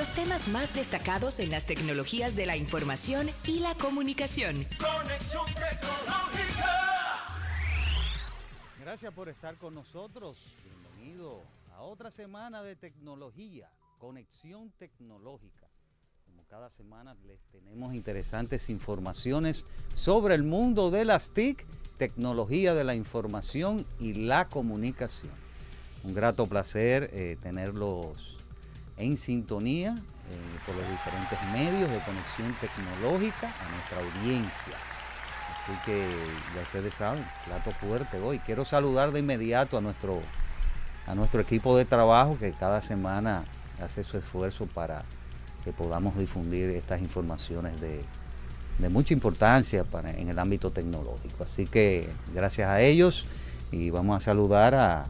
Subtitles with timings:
[0.00, 4.64] Los temas más destacados en las tecnologías de la información y la comunicación.
[4.78, 6.70] Conexión Tecnológica.
[8.80, 10.38] Gracias por estar con nosotros.
[10.64, 11.42] Bienvenido
[11.76, 13.68] a otra semana de tecnología,
[13.98, 15.68] conexión tecnológica.
[16.24, 21.66] Como cada semana les tenemos interesantes informaciones sobre el mundo de las TIC,
[21.98, 25.34] tecnología de la información y la comunicación.
[26.04, 28.38] Un grato placer eh, tenerlos
[29.00, 29.94] en sintonía
[30.30, 34.74] eh, por los diferentes medios de conexión tecnológica a nuestra audiencia.
[35.56, 36.06] Así que
[36.54, 38.38] ya ustedes saben, plato fuerte hoy.
[38.38, 40.20] Quiero saludar de inmediato a nuestro,
[41.06, 43.44] a nuestro equipo de trabajo que cada semana
[43.82, 45.04] hace su esfuerzo para
[45.64, 48.02] que podamos difundir estas informaciones de,
[48.78, 49.84] de mucha importancia
[50.16, 51.44] en el ámbito tecnológico.
[51.44, 53.26] Así que gracias a ellos
[53.70, 55.04] y vamos a saludar a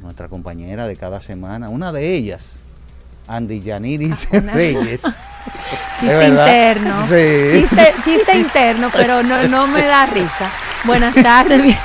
[0.00, 2.59] nuestra compañera de cada semana, una de ellas,
[3.28, 5.02] Andy Yaniris Ah, Reyes.
[6.00, 7.06] Chiste interno.
[7.08, 7.60] Sí.
[7.60, 10.50] Chiste, chiste interno, pero no, no me da risa.
[10.84, 11.62] Buenas tardes.
[11.62, 11.78] bien-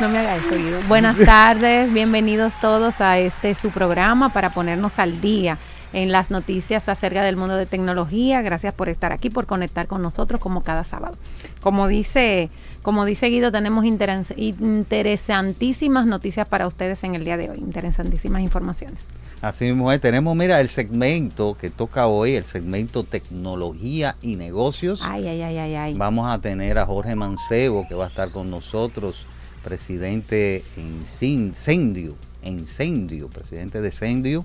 [0.00, 0.80] No me haga eso, Guido.
[0.88, 5.58] Buenas tardes, bienvenidos todos a este su programa para ponernos al día
[5.92, 8.42] en las noticias acerca del mundo de tecnología.
[8.42, 11.16] Gracias por estar aquí, por conectar con nosotros como cada sábado.
[11.64, 12.50] Como dice,
[12.82, 18.42] como dice Guido, tenemos interes- interesantísimas noticias para ustedes en el día de hoy, interesantísimas
[18.42, 19.08] informaciones.
[19.40, 25.00] Así mismo es, tenemos, mira, el segmento que toca hoy, el segmento tecnología y negocios.
[25.04, 25.94] Ay, ay, ay, ay, ay.
[25.94, 29.26] Vamos a tener a Jorge Mancebo que va a estar con nosotros,
[29.62, 34.44] presidente en Incendio, Incendio, presidente de Incendio,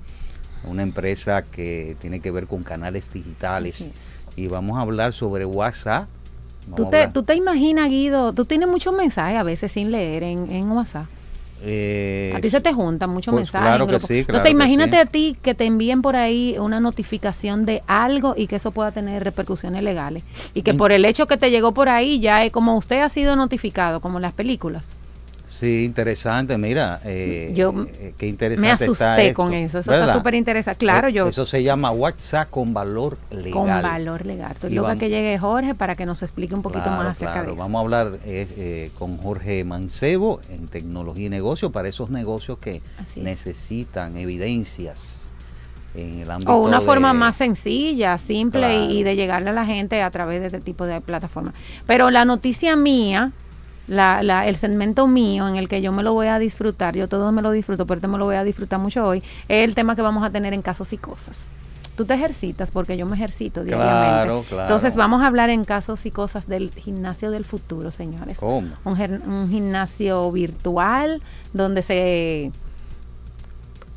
[0.63, 3.91] una empresa que tiene que ver con canales digitales.
[4.37, 6.07] Y vamos a hablar sobre WhatsApp.
[6.75, 10.51] ¿Tú te, tú te imaginas, Guido, tú tienes muchos mensajes a veces sin leer en,
[10.51, 11.05] en WhatsApp.
[11.61, 13.67] eh, A ti se te juntan muchos pues mensajes.
[13.67, 15.01] claro que sí, claro Entonces imagínate sí.
[15.01, 18.91] a ti que te envíen por ahí una notificación de algo y que eso pueda
[18.91, 20.23] tener repercusiones legales.
[20.53, 20.77] Y que Mm.
[20.77, 23.99] por el hecho que te llegó por ahí ya es como usted ha sido notificado,
[23.99, 24.95] como en las películas.
[25.51, 29.79] Sí, interesante, mira, eh, Yo eh, qué interesante Me está asusté esto, con eso.
[29.79, 30.07] Eso ¿verdad?
[30.09, 30.77] está súper interesante.
[30.77, 33.51] Claro, Eh, yo Eso se llama WhatsApp con valor legal.
[33.51, 34.51] con valor legal.
[34.51, 37.33] Estoy Y loca que llegue Jorge para que nos explique un poquito Claro, más acerca
[37.33, 37.47] claro.
[37.47, 37.61] de eso.
[37.63, 42.59] Vamos a hablar eh, eh, con Jorge Mancebo en tecnología y negocio para esos negocios
[42.59, 42.83] que
[43.15, 45.29] necesitan evidencias
[45.95, 49.65] en el ámbito O una de- forma más sencilla, simple y, de llegarle a la
[49.65, 51.55] gente a través de este tipo de plataformas.
[51.87, 53.31] Pero la noticia mía,
[53.89, 57.09] la, la- el segmento mío en el que yo me lo voy a disfrutar, yo
[57.09, 59.75] todo me lo disfruto, pero este me lo voy a disfrutar mucho hoy, es el
[59.75, 61.49] tema que vamos a tener en casos y cosas.
[61.95, 64.05] Tú te ejercitas porque yo me ejercito diariamente.
[64.05, 64.63] Claro, claro.
[64.63, 68.39] Entonces vamos a hablar en casos y cosas del gimnasio del futuro, señores.
[68.39, 68.69] ¿Cómo?
[68.85, 72.51] Un gimnasio virtual donde se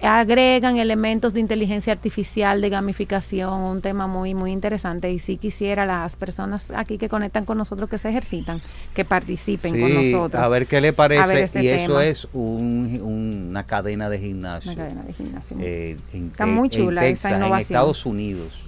[0.02, 5.10] agregan elementos de inteligencia artificial, de gamificación, un tema muy, muy interesante.
[5.12, 8.60] Y sí quisiera las personas aquí que conectan con nosotros, que se ejercitan,
[8.94, 10.42] que participen con nosotros.
[10.42, 11.42] a ver qué le parece.
[11.42, 14.72] Este y eso es un- una cadena de gimnasio.
[14.72, 15.56] Una cadena de gimnasio.
[15.60, 17.60] eh, en, Está en- muy en chula esa Texas, en innovación.
[17.76, 18.64] Estados Unidos.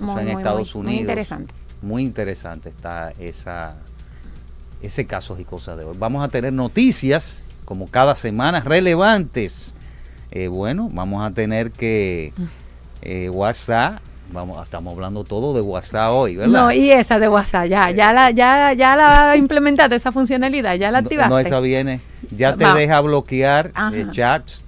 [0.00, 1.00] O Muy, sea, en muy, Estados muy- muy Unidos.
[1.02, 1.54] interesante.
[1.82, 3.76] Muy interesante está esa,
[4.82, 5.96] ese caso y cosas de hoy.
[5.98, 9.74] Vamos a tener noticias, como cada semana, relevantes.
[10.34, 12.32] Eh, bueno, vamos a tener que
[13.02, 14.00] eh, WhatsApp,
[14.32, 16.60] vamos, estamos hablando todo de WhatsApp hoy, ¿verdad?
[16.60, 20.90] No, y esa de WhatsApp, ya, ya la, ya, ya la implementaste esa funcionalidad, ya
[20.90, 21.30] la activaste.
[21.30, 22.00] No, esa viene.
[22.32, 22.74] Ya te Va.
[22.74, 24.64] deja bloquear eh, chats,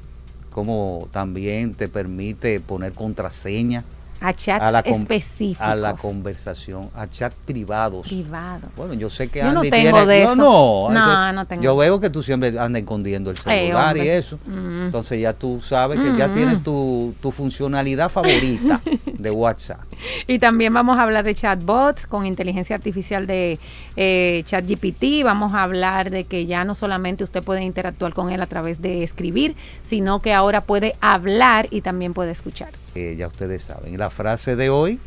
[0.51, 3.83] como también te permite poner contraseña
[4.21, 5.67] a chats a la, con- específicos.
[5.67, 8.07] a la conversación, a chats privados.
[8.09, 8.71] privados.
[8.77, 10.37] Bueno, yo sé que Yo no Andy tengo tiene- de no, eso.
[10.37, 14.09] No, No, entonces, no tengo Yo veo que tú siempre andas escondiendo el celular y
[14.09, 14.39] eso.
[14.47, 14.83] Mm.
[14.87, 16.35] Entonces ya tú sabes que ya Mm.
[16.35, 18.81] tienes tu, tu funcionalidad favorita
[19.27, 19.81] de WhatsApp.
[20.29, 23.59] Y también vamos a hablar de chatbots con inteligencia artificial de
[23.97, 25.25] eh, ChatGPT.
[25.25, 28.81] Vamos a hablar de que ya no solamente usted puede interactuar con él a través
[28.81, 32.71] de escribir, sino que ahora puede hablar y también puede escuchar.
[32.95, 33.99] Eh, ya ustedes saben.
[33.99, 35.01] La frase de hoy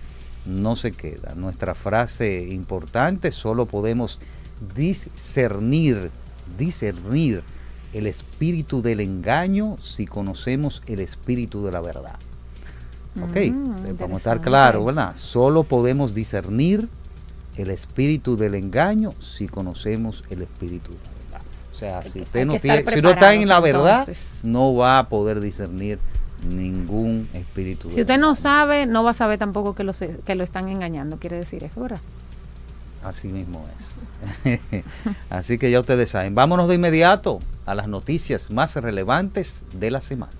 [0.45, 1.33] no se queda.
[1.36, 4.19] Nuestra frase importante, solo podemos
[4.75, 6.12] discernir,
[6.57, 7.44] discernir
[7.94, 12.19] el espíritu del engaño si conocemos el espíritu de la verdad.
[13.21, 15.15] Ok, Mm, vamos a estar claros, ¿verdad?
[15.15, 16.88] Solo podemos discernir
[17.57, 21.41] el espíritu del engaño si conocemos el espíritu de la verdad.
[21.71, 24.39] O sea, si usted no tiene, si no está en la verdad, entonces.
[24.44, 26.00] no va a poder discernir
[26.47, 27.89] ningún espíritu.
[27.89, 28.27] Si de usted verdad.
[28.27, 29.94] no sabe, no va a saber tampoco que lo,
[30.25, 32.00] que lo están engañando, quiere decir eso, ¿verdad?
[33.03, 34.83] Así mismo es.
[35.29, 36.35] Así que ya ustedes saben.
[36.35, 40.31] Vámonos de inmediato a las noticias más relevantes de la semana.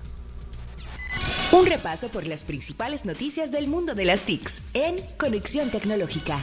[1.52, 6.38] Un repaso por las principales noticias del mundo de las TICs en Conexión Tecnológica.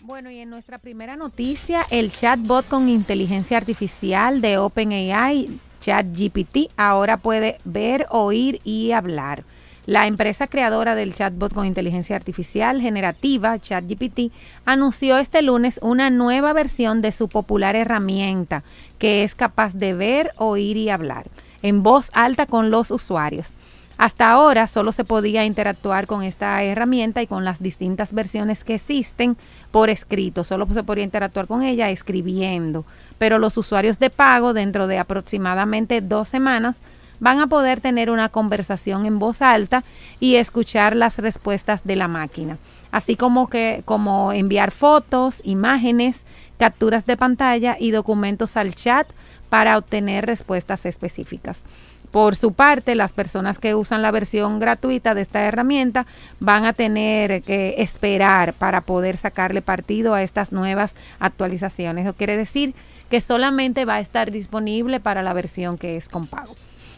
[0.00, 7.16] Bueno, y en nuestra primera noticia, el chatbot con inteligencia artificial de OpenAI, ChatGPT, ahora
[7.16, 9.42] puede ver, oír y hablar.
[9.86, 14.32] La empresa creadora del chatbot con inteligencia artificial generativa, ChatGPT,
[14.64, 18.62] anunció este lunes una nueva versión de su popular herramienta
[18.98, 21.26] que es capaz de ver, oír y hablar
[21.62, 23.52] en voz alta con los usuarios.
[23.98, 28.74] Hasta ahora solo se podía interactuar con esta herramienta y con las distintas versiones que
[28.74, 29.36] existen
[29.70, 30.44] por escrito.
[30.44, 32.84] Solo se podía interactuar con ella escribiendo.
[33.18, 36.80] Pero los usuarios de pago dentro de aproximadamente dos semanas
[37.20, 39.84] van a poder tener una conversación en voz alta
[40.20, 42.58] y escuchar las respuestas de la máquina,
[42.90, 46.24] así como que como enviar fotos, imágenes,
[46.58, 49.08] capturas de pantalla y documentos al chat
[49.48, 51.64] para obtener respuestas específicas.
[52.10, 56.06] Por su parte, las personas que usan la versión gratuita de esta herramienta
[56.40, 62.06] van a tener que esperar para poder sacarle partido a estas nuevas actualizaciones.
[62.06, 62.74] Eso quiere decir
[63.10, 66.54] que solamente va a estar disponible para la versión que es con pago.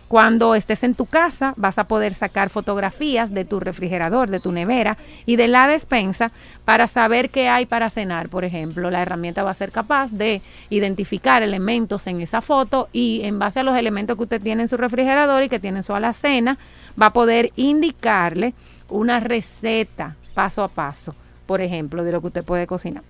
[0.09, 4.53] Cuando estés en tu casa, vas a poder sacar fotografías de tu refrigerador, de tu
[4.53, 4.97] nevera
[5.27, 6.33] y de la despensa
[6.65, 8.31] para saber qué hay para cenar.
[8.31, 10.41] Por ejemplo, la herramienta va a ser capaz de
[10.71, 14.69] identificar elementos en esa foto y en base a los elementos que usted tiene en
[14.69, 16.59] su refrigerador y que tiene en su alacena,
[17.01, 18.55] va a poder indicarle
[18.89, 21.15] una receta paso a paso,
[21.47, 23.03] por ejemplo, de lo que usted puede cocinar.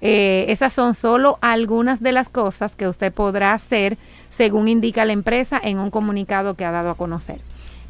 [0.00, 3.98] Eh, esas son solo algunas de las cosas que usted podrá hacer
[4.30, 7.40] según indica la empresa en un comunicado que ha dado a conocer.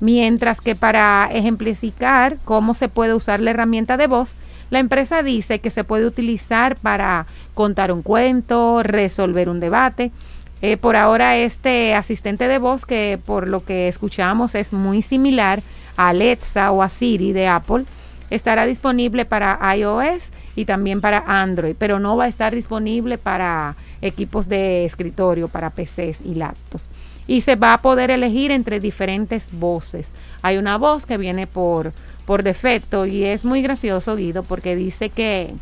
[0.01, 4.37] Mientras que para ejemplificar cómo se puede usar la herramienta de voz,
[4.71, 10.13] la empresa dice que se puede utilizar para contar un cuento, resolver un debate.
[10.61, 15.63] Eh, por ahora este asistente de voz, que por lo que escuchamos es muy similar
[15.97, 17.85] a Alexa o a Siri de Apple,
[18.31, 23.77] estará disponible para iOS y también para Android, pero no va a estar disponible para
[24.03, 26.89] equipos de escritorio, para PCs y laptops.
[27.29, 30.15] Y se va a poder elegir entre diferentes voces.
[30.43, 31.93] Hay una voz que viene por,
[32.27, 35.55] por defecto y es muy gracioso, Guido, porque dice que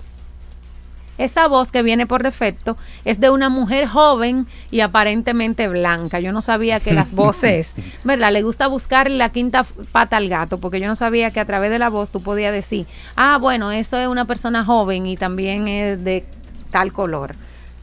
[1.19, 6.21] esa voz que viene por defecto es de una mujer joven y aparentemente blanca.
[6.21, 7.75] Yo no sabía que las voces,
[8.05, 8.33] ¿verdad?
[8.33, 11.71] Le gusta buscar la quinta pata al gato, porque yo no sabía que a través
[11.71, 12.87] de la voz tú podías decir,
[13.17, 16.25] ah, bueno, eso es una persona joven y también es de
[16.71, 17.35] tal color.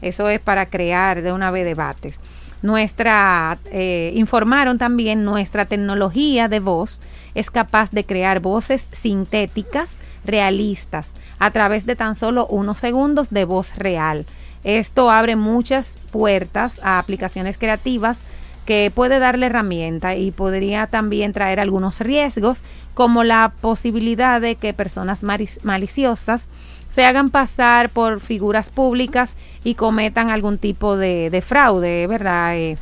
[0.02, 2.18] Eso es para crear de una vez debates.
[2.64, 7.02] Nuestra, eh, informaron también, nuestra tecnología de voz
[7.34, 13.44] es capaz de crear voces sintéticas realistas a través de tan solo unos segundos de
[13.44, 14.24] voz real.
[14.64, 18.22] Esto abre muchas puertas a aplicaciones creativas
[18.64, 22.62] que puede darle herramienta y podría también traer algunos riesgos
[22.94, 26.48] como la posibilidad de que personas maliciosas
[26.94, 32.54] se hagan pasar por figuras públicas y cometan algún tipo de, fraude, ¿verdad?
[32.54, 32.76] Eh,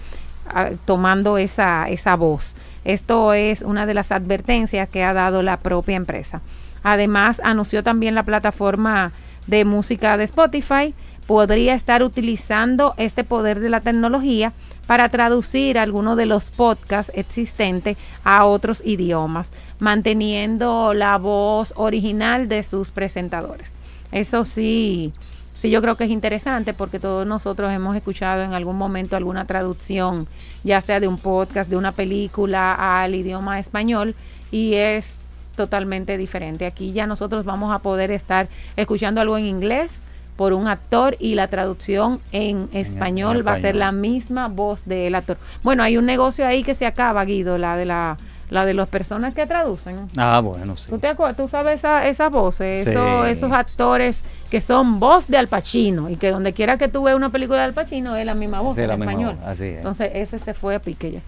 [0.84, 2.54] tomando esa, esa voz.
[2.84, 6.42] Esto es una de las advertencias que ha dado la propia empresa.
[6.82, 9.12] Además, anunció también la plataforma
[9.46, 10.94] de música de Spotify.
[11.26, 14.52] Podría estar utilizando este poder de la tecnología
[14.86, 22.62] para traducir algunos de los podcasts existentes a otros idiomas, manteniendo la voz original de
[22.62, 23.76] sus presentadores.
[24.12, 25.12] Eso sí,
[25.58, 29.46] sí yo creo que es interesante porque todos nosotros hemos escuchado en algún momento alguna
[29.46, 30.28] traducción,
[30.62, 34.14] ya sea de un podcast, de una película al idioma español,
[34.50, 35.18] y es
[35.56, 36.66] totalmente diferente.
[36.66, 40.00] Aquí ya nosotros vamos a poder estar escuchando algo en inglés
[40.36, 45.14] por un actor y la traducción en español, va a ser la misma voz del
[45.14, 45.36] actor.
[45.62, 48.16] Bueno, hay un negocio ahí que se acaba, Guido, la de la
[48.52, 49.96] la de las personas que traducen.
[50.16, 50.84] Ah, bueno, sí.
[50.90, 56.10] ¿Tú, te ¿Tú sabes esa, esa voz, esos actores que son voz de Al Pacino
[56.10, 58.60] y que donde quiera que tú veas una película de Al Pacino es la misma
[58.60, 59.38] voz en español.
[59.46, 59.76] así es.
[59.78, 61.20] Entonces ese se fue a pique ya.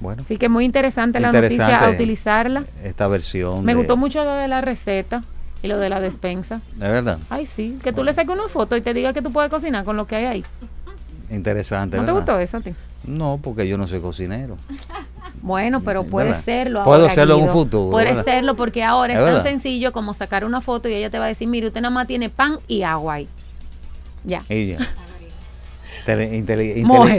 [0.00, 0.22] Bueno.
[0.22, 2.64] Así que muy interesante, la noticia a utilizarla.
[2.84, 3.64] Esta versión.
[3.64, 5.22] Me gustó mucho lo de la receta
[5.62, 6.60] y lo de la despensa.
[6.74, 7.18] ¿De verdad?
[7.30, 7.78] Ay, sí.
[7.82, 10.06] Que tú le saques una foto y te diga que tú puedes cocinar con lo
[10.06, 10.44] que hay ahí.
[11.30, 11.96] Interesante.
[11.96, 12.74] ¿No te gustó eso a ti?
[13.04, 14.58] No, porque yo no soy cocinero.
[15.46, 16.82] Bueno, pero puede serlo.
[16.84, 17.92] Puedo hacerlo en un futuro.
[17.92, 21.26] Puede serlo porque ahora es, tan sencillo como sacar una foto y ella te va
[21.26, 23.28] a decir, mire, usted nada más tiene pan y agua ahí.
[24.24, 24.42] Ya.
[24.48, 24.78] Y ya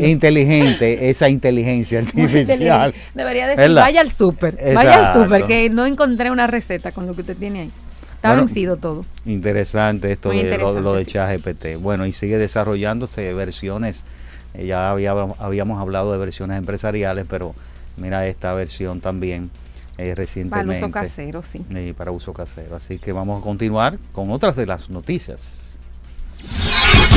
[0.04, 2.94] inteligente esa inteligencia artificial.
[3.14, 7.14] Debería decir, vaya al súper, vaya al súper, que no encontré una receta con lo
[7.14, 7.72] que usted tiene ahí.
[8.16, 9.06] Está vencido todo.
[9.26, 11.80] Interesante esto de lo, de ChatGPT.
[11.80, 14.06] Bueno, y sigue desarrollándose versiones.
[14.54, 17.54] Eh, ya había, habíamos hablado de versiones empresariales, pero
[17.98, 19.50] mira esta versión también
[19.98, 20.74] eh, recientemente.
[20.74, 21.66] Para uso casero, sí.
[21.70, 22.76] Y para uso casero.
[22.76, 25.78] Así que vamos a continuar con otras de las noticias.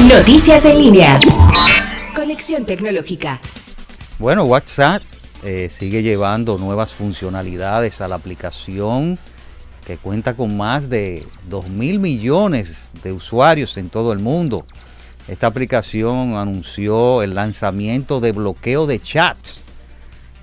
[0.08, 1.20] Noticias en línea.
[2.16, 3.40] Conexión tecnológica.
[4.18, 5.02] Bueno, WhatsApp
[5.42, 9.18] eh, sigue llevando nuevas funcionalidades a la aplicación
[9.86, 14.64] que cuenta con más de 2 mil millones de usuarios en todo el mundo.
[15.28, 19.62] Esta aplicación anunció el lanzamiento de bloqueo de chats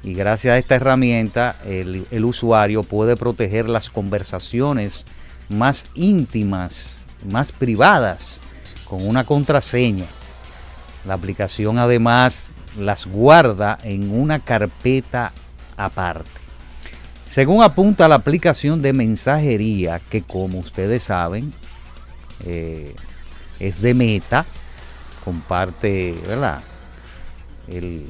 [0.03, 5.05] y gracias a esta herramienta el, usuario puede proteger las conversaciones
[5.49, 8.39] más íntimas, más privadas
[8.85, 10.05] con una contraseña.
[11.05, 15.31] La aplicación además las guarda en una carpeta
[15.77, 16.29] aparte.
[17.27, 21.53] Según apunta la aplicación de mensajería, que como ustedes saben,
[22.45, 22.95] eh,
[23.59, 24.45] es de Meta,
[25.25, 26.61] comparte ¿verdad?
[27.67, 28.05] El,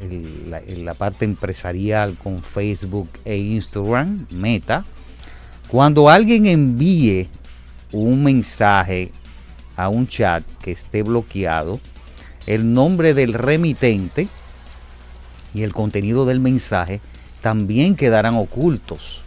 [0.00, 4.84] la parte empresarial con Facebook e Instagram, Meta.
[5.68, 7.28] Cuando alguien envíe
[7.92, 9.12] un mensaje
[9.76, 11.80] a un chat que esté bloqueado,
[12.46, 14.28] el nombre del remitente
[15.54, 17.00] y el contenido del mensaje
[17.40, 19.24] también quedarán ocultos.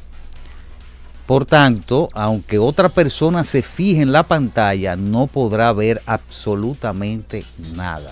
[1.25, 7.43] Por tanto, aunque otra persona se fije en la pantalla, no podrá ver absolutamente
[7.75, 8.11] nada.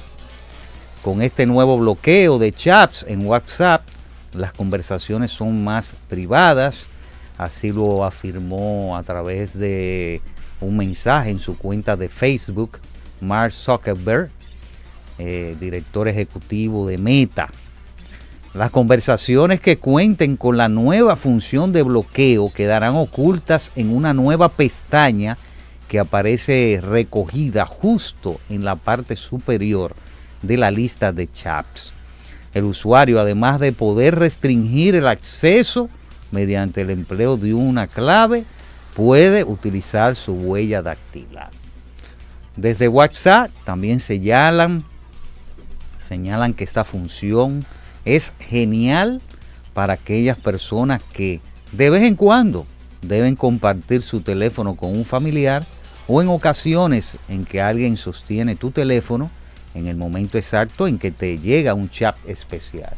[1.07, 3.81] Con este nuevo bloqueo de chats en WhatsApp,
[4.33, 6.87] las conversaciones son más privadas.
[7.37, 10.21] Así lo afirmó a través de
[10.59, 12.79] un mensaje en su cuenta de Facebook
[13.21, 14.29] Mark Zuckerberg,
[15.17, 17.47] eh, director ejecutivo de Meta.
[18.53, 24.49] Las conversaciones que cuenten con la nueva función de bloqueo quedarán ocultas en una nueva
[24.49, 25.37] pestaña
[25.87, 29.95] que aparece recogida justo en la parte superior
[30.41, 31.91] de la lista de chats.
[32.53, 35.89] El usuario, además de poder restringir el acceso
[36.31, 38.45] mediante el empleo de una clave,
[38.95, 41.51] puede utilizar su huella dactilar.
[42.55, 44.83] Desde WhatsApp también señalan,
[45.99, 47.63] señalan que esta función
[48.05, 49.21] es genial
[49.73, 51.39] para aquellas personas que
[51.71, 52.65] de vez en cuando
[53.01, 55.65] deben compartir su teléfono con un familiar
[56.07, 59.29] o en ocasiones en que alguien sostiene tu teléfono
[59.77, 62.93] en el momento exacto en que te llega un chat especial.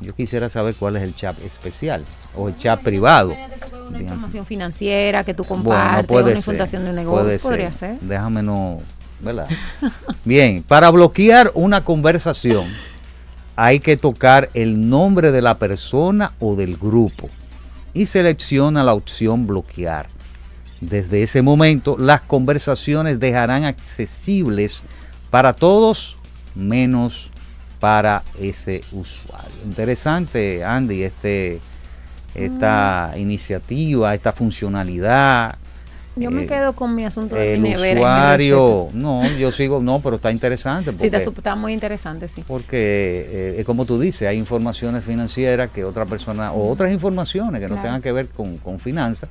[0.00, 2.04] Yo quisiera saber cuál es el chat especial
[2.36, 3.34] o el chat privado.
[3.88, 7.98] Una información financiera que tú compartes, bueno, una fundación de un negocio, puede podría ser.
[7.98, 8.08] ser.
[8.08, 8.80] Déjame no,
[9.20, 9.48] ¿verdad?
[10.24, 12.66] Bien, para bloquear una conversación
[13.56, 17.28] hay que tocar el nombre de la persona o del grupo
[17.92, 20.08] y selecciona la opción bloquear.
[20.80, 24.84] Desde ese momento las conversaciones dejarán accesibles
[25.30, 26.18] para todos
[26.54, 27.30] menos
[27.80, 29.54] para ese usuario.
[29.64, 31.60] Interesante, Andy, este,
[32.34, 35.56] esta iniciativa, esta funcionalidad.
[36.16, 39.24] Yo me Eh, quedo con mi asunto de El mi nevera y mi usuario, no,
[39.38, 40.92] yo sigo, no, pero está interesante.
[40.98, 42.42] Sí, está, muy interesante, sí.
[42.44, 47.68] porque eh, como tú dices, hay informaciones financieras que otra persona, o otras informaciones que
[47.68, 49.30] no tengan que ver con, con finanzas,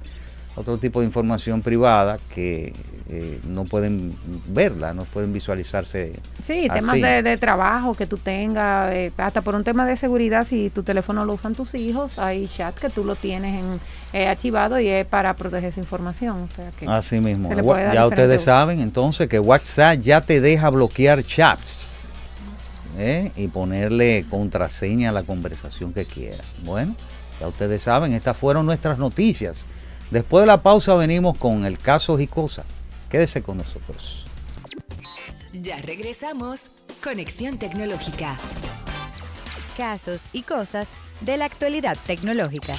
[0.58, 2.74] otro tipo de información privada que
[3.10, 6.14] eh, no pueden verla, no pueden visualizarse.
[6.42, 10.46] Sí, temas de, de trabajo que tú tengas, eh, hasta por un tema de seguridad,
[10.46, 13.80] si tu teléfono lo usan tus hijos, hay chat que tú lo tienes en
[14.14, 16.42] eh, archivado y es para proteger esa información.
[16.42, 17.50] O sea que Así mismo.
[17.94, 18.46] Ya ustedes uso.
[18.46, 22.10] saben entonces que WhatsApp ya te deja bloquear chats
[23.36, 26.46] y ponerle contraseña a la conversación que quieran.
[26.64, 26.96] Bueno,
[27.40, 29.68] ya ustedes saben, estas fueron nuestras noticias.
[30.12, 32.64] Después de la pausa venimos con el caso Jicosa.
[33.10, 34.26] Quédese con nosotros.
[35.54, 36.72] Ya regresamos.
[37.04, 38.38] Conexión tecnológica.
[39.78, 40.88] casos y cosas
[41.22, 42.74] de la actualidad tecnológica.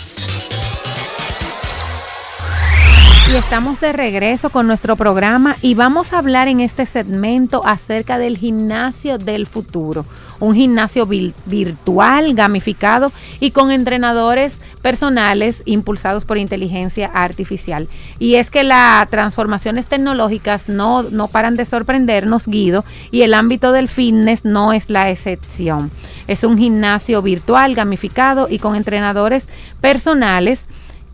[3.31, 8.17] Y estamos de regreso con nuestro programa y vamos a hablar en este segmento acerca
[8.17, 10.07] del gimnasio del futuro.
[10.41, 17.87] Un gimnasio virtual, gamificado y con entrenadores personales impulsados por inteligencia artificial.
[18.19, 23.73] Y es que las transformaciones tecnológicas no, no paran de sorprendernos, Guido, y el ámbito
[23.73, 25.91] del fitness no es la excepción.
[26.29, 29.49] Es un gimnasio virtual, gamificado y con entrenadores
[29.83, 30.65] personales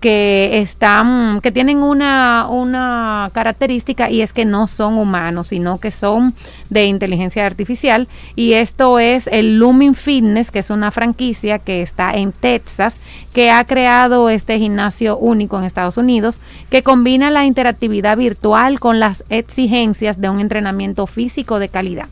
[0.05, 5.91] que están, que tienen una, una característica y es que no son humanos, sino que
[5.91, 6.35] son
[6.69, 8.07] de inteligencia artificial.
[8.37, 13.01] Y esto es el Lumin Fitness, que es una franquicia que está en Texas,
[13.33, 19.01] que ha creado este gimnasio único en Estados Unidos, que combina la interactividad virtual con
[19.01, 22.09] las exigencias de un entrenamiento físico de calidad.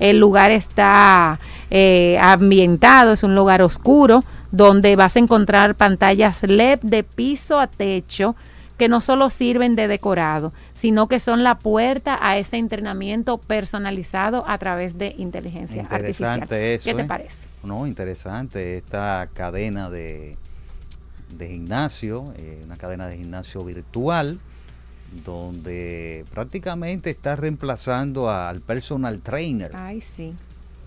[0.00, 1.38] El lugar está
[1.70, 4.24] eh, ambientado, es un lugar oscuro,
[4.56, 8.34] donde vas a encontrar pantallas LED de piso a techo
[8.78, 14.44] que no solo sirven de decorado, sino que son la puerta a ese entrenamiento personalizado
[14.46, 16.62] a través de inteligencia Interesante artificial.
[16.74, 17.06] eso, ¿Qué te ¿eh?
[17.06, 17.48] parece?
[17.62, 20.36] No, interesante esta cadena de,
[21.36, 24.38] de gimnasio, eh, una cadena de gimnasio virtual,
[25.24, 29.72] donde prácticamente está reemplazando al personal trainer.
[29.74, 30.34] Ay, sí.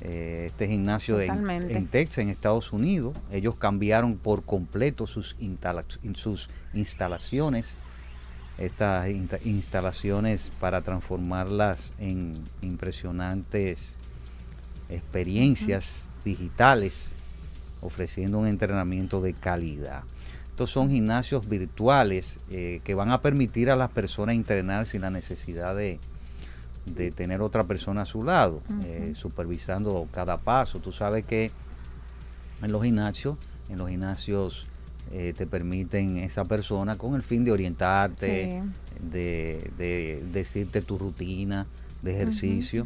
[0.02, 1.28] Eh, este gimnasio de,
[1.76, 3.16] en Texas, en Estados Unidos.
[3.32, 7.78] Ellos cambiaron por completo sus, instala- sus instalaciones,
[8.58, 13.98] estas insta- instalaciones para transformarlas en impresionantes
[14.90, 17.14] experiencias digitales,
[17.82, 20.04] ofreciendo un entrenamiento de calidad.
[20.50, 25.10] Estos son gimnasios virtuales eh, que van a permitir a las personas entrenar sin la
[25.10, 26.00] necesidad de,
[26.86, 30.80] de tener otra persona a su lado, eh, supervisando cada paso.
[30.80, 31.52] Tú sabes que
[32.62, 33.38] en los gimnasios,
[33.70, 34.68] en los gimnasios
[35.12, 38.62] eh, te permiten esa persona con el fin de orientarte,
[39.02, 41.68] de, de decirte tu rutina
[42.02, 42.86] de ejercicio.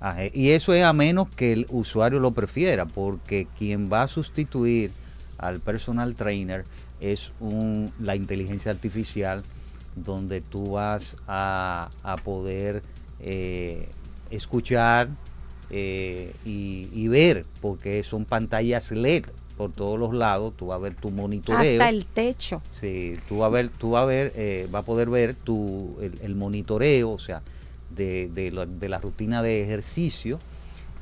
[0.00, 4.06] Ajá, Y eso es a menos que el usuario lo prefiera, porque quien va a
[4.06, 4.92] sustituir
[5.38, 6.64] al personal trainer
[7.00, 9.42] es un, la inteligencia artificial,
[9.96, 12.82] donde tú vas a, a poder
[13.22, 13.88] eh,
[14.30, 15.08] escuchar
[15.70, 19.24] eh, y, y ver, porque son pantallas LED
[19.56, 21.60] por todos los lados, tú vas a ver tu monitoreo.
[21.82, 22.60] Hasta el techo.
[22.70, 25.96] Sí, tú vas a ver, tú vas a ver, eh, va a poder ver tu,
[26.00, 27.42] el, el monitoreo, o sea,
[27.90, 30.38] de, de la, de la rutina de ejercicio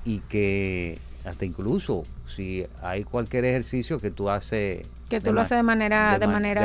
[0.04, 5.58] y que hasta incluso si hay cualquier ejercicio que tú haces Que tú lo haces
[5.58, 6.64] de manera, de ma- manera,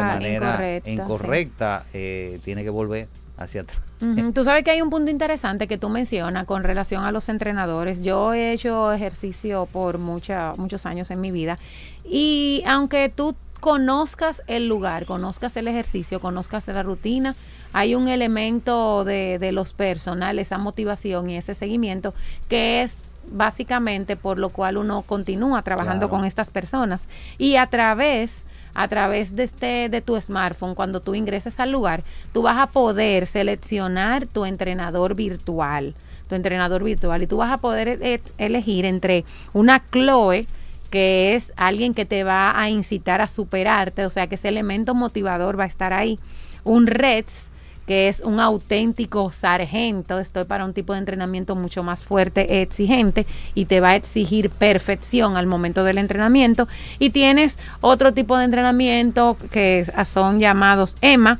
[0.50, 0.81] incorrecta.
[0.85, 0.91] sí.
[0.91, 3.79] incorrecta, eh, tiene que volver hacia atrás.
[4.01, 7.29] Ujú, Tú sabes que hay un punto interesante que tú mencionas con relación a los
[7.29, 8.01] entrenadores.
[8.01, 11.57] Yo he hecho ejercicio por mucha, muchos años en mi vida
[12.03, 17.35] y aunque tú conozcas el lugar, conozcas el ejercicio, conozcas la rutina,
[17.73, 22.13] hay un elemento de, de los personales, esa motivación y ese seguimiento
[22.48, 22.98] que es
[23.31, 26.18] básicamente por lo cual uno continúa trabajando Claro.
[26.22, 27.07] con estas personas
[27.38, 32.03] y a través a través de este de tu smartphone cuando tú ingreses al lugar
[32.33, 35.96] tú vas a poder seleccionar tu entrenador virtual
[36.27, 40.48] tu entrenador virtual y tú vas a poder e- elegir entre una Chloe
[40.90, 44.94] que es alguien que te va a incitar a superarte, o sea que ese elemento
[44.94, 46.20] motivador va a estar ahí.
[46.64, 47.51] Un Reds,
[47.85, 52.61] que es un auténtico sargento, estoy para un tipo de entrenamiento mucho más fuerte, e
[52.61, 56.67] exigente, y te va a exigir perfección al momento del entrenamiento.
[57.00, 61.39] Y tienes otro tipo de entrenamiento que son llamados EMA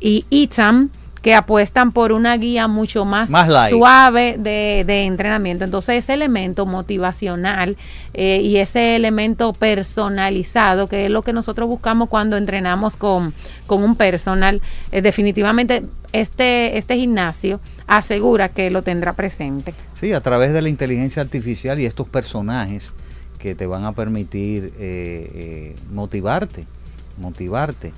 [0.00, 0.90] y ITAM,
[1.28, 5.62] que apuestan por una guía mucho más, Más suave de, de entrenamiento.
[5.62, 7.76] Entonces ese elemento motivacional
[8.14, 13.34] eh, y ese elemento personalizado, que es lo que nosotros buscamos cuando entrenamos con,
[13.66, 15.82] con un personal, eh, definitivamente
[16.14, 19.74] este, este gimnasio asegura que lo tendrá presente.
[20.00, 22.94] Sí, a través de la inteligencia artificial y estos personajes
[23.38, 26.64] que te van a permitir eh, eh, motivarte,
[27.18, 27.92] motivarte,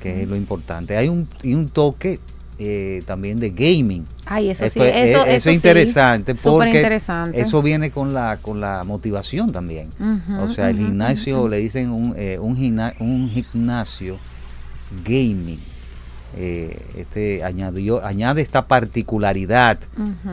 [0.00, 0.96] que es lo importante.
[0.96, 2.20] Hay un, y un toque
[2.62, 4.06] eh, también de gaming.
[4.26, 7.40] Ay, eso Esto sí, es- eso, eso es eso sí, interesante porque interesante.
[7.40, 9.88] eso viene con la con la motivación también.
[10.38, 14.18] O sea, el gimnasio le dicen un, eh, un, gimna- un gimnasio
[15.04, 15.58] gaming.
[16.36, 19.78] Eh, este añadió añade esta particularidad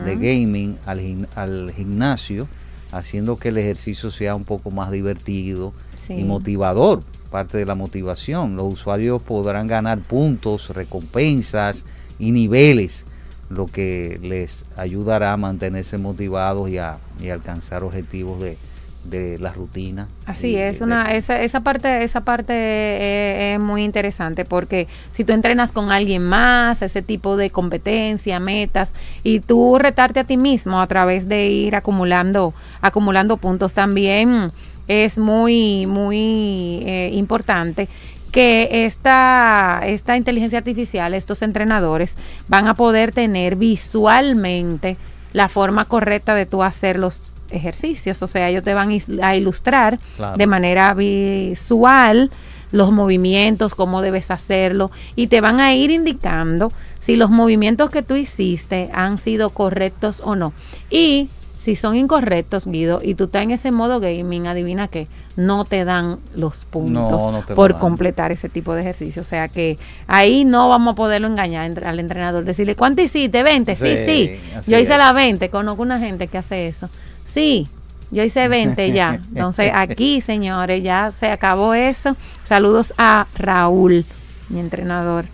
[0.04, 2.46] de gaming al, al gimnasio,
[2.92, 6.12] haciendo que el ejercicio sea un poco más divertido Sí.
[6.14, 8.54] y motivador, parte de la motivación.
[8.56, 11.84] Los usuarios podrán ganar puntos, recompensas
[12.18, 13.06] y niveles,
[13.50, 18.58] lo que les ayudará a mantenerse motivados y a, y alcanzar objetivos de,
[19.04, 20.06] de la rutina.
[20.26, 25.24] Así es, de- una, esa, esa parte, esa parte eh, es muy interesante porque si
[25.24, 30.36] tú entrenas con alguien más, ese tipo de competencia, metas, y tú retarte a ti
[30.36, 32.52] mismo a través de ir acumulando,
[32.82, 34.52] acumulando puntos, también
[34.88, 37.88] es muy, muy eh, importante
[38.30, 42.16] que esta, esta inteligencia artificial, estos entrenadores,
[42.48, 44.96] van a poder tener visualmente
[45.32, 48.22] la forma correcta de tú hacer los ejercicios.
[48.22, 48.90] O sea, ellos te van
[49.22, 50.36] a ilustrar Claro.
[50.36, 52.30] de manera visual
[52.70, 58.02] los movimientos, cómo debes hacerlo, y te van a ir indicando si los movimientos que
[58.02, 60.52] tú hiciste han sido correctos o no.
[60.90, 65.64] Y si son incorrectos, Guido, y tú estás en ese modo gaming, adivina qué, no
[65.64, 67.80] te dan los puntos No, no por dan.
[67.80, 69.22] completar ese tipo de ejercicio.
[69.22, 73.42] O sea que ahí no vamos a poderlo engañar al entrenador, decirle, ¿cuánto hiciste?
[73.42, 74.40] 20, sí, Sí,
[74.70, 74.98] Yo hice es.
[74.98, 76.88] la 20, conozco una gente que hace eso.
[77.24, 77.66] Sí,
[78.12, 79.20] Yo hice 20 ya.
[79.34, 82.16] Entonces aquí, señores, ya se acabó eso.
[82.44, 84.06] Saludos a Raúl,
[84.48, 85.26] mi entrenador.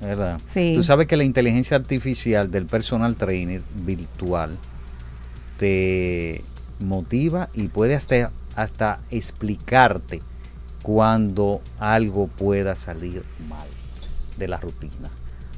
[0.00, 0.38] ¿Verdad?
[0.52, 0.72] Sí.
[0.76, 4.56] Tú sabes que la inteligencia artificial del personal trainer virtual
[5.58, 6.44] te
[6.80, 10.20] motiva y puede hasta, hasta explicarte
[10.82, 13.66] cuando algo pueda salir mal
[14.36, 15.10] de la rutina.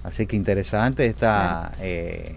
[0.04, 1.72] Así que interesante esta...
[1.80, 2.36] eh,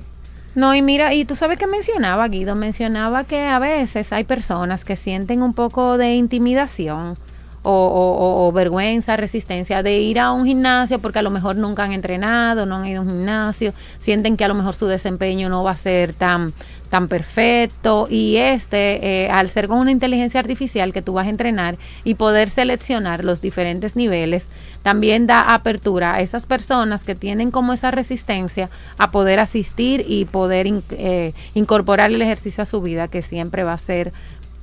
[0.55, 4.85] No, y mira, y tú sabes que mencionaba, Guido, mencionaba que a veces hay personas
[4.85, 7.15] que sienten un poco de intimidación
[7.63, 11.83] o, o- o- vergüenza, resistencia de ir a un gimnasio porque a lo mejor nunca
[11.83, 15.49] han entrenado, no han ido a un gimnasio, sienten que a lo mejor su desempeño
[15.49, 16.53] no va a ser tan,
[16.89, 21.29] tan perfecto y este, eh, al ser con una inteligencia artificial que tú vas a
[21.29, 24.47] entrenar y poder seleccionar los diferentes niveles,
[24.81, 30.25] también da apertura a esas personas que tienen como esa resistencia a poder asistir y
[30.25, 34.13] poder eh, incorporar el ejercicio a su vida que siempre va a ser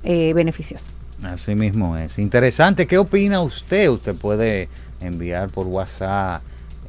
[0.05, 0.91] eh, beneficioso.
[1.25, 2.19] Así mismo es.
[2.19, 2.87] Interesante.
[2.87, 3.89] ¿Qué opina usted?
[3.89, 4.69] Usted puede
[5.01, 6.43] enviar por WhatsApp.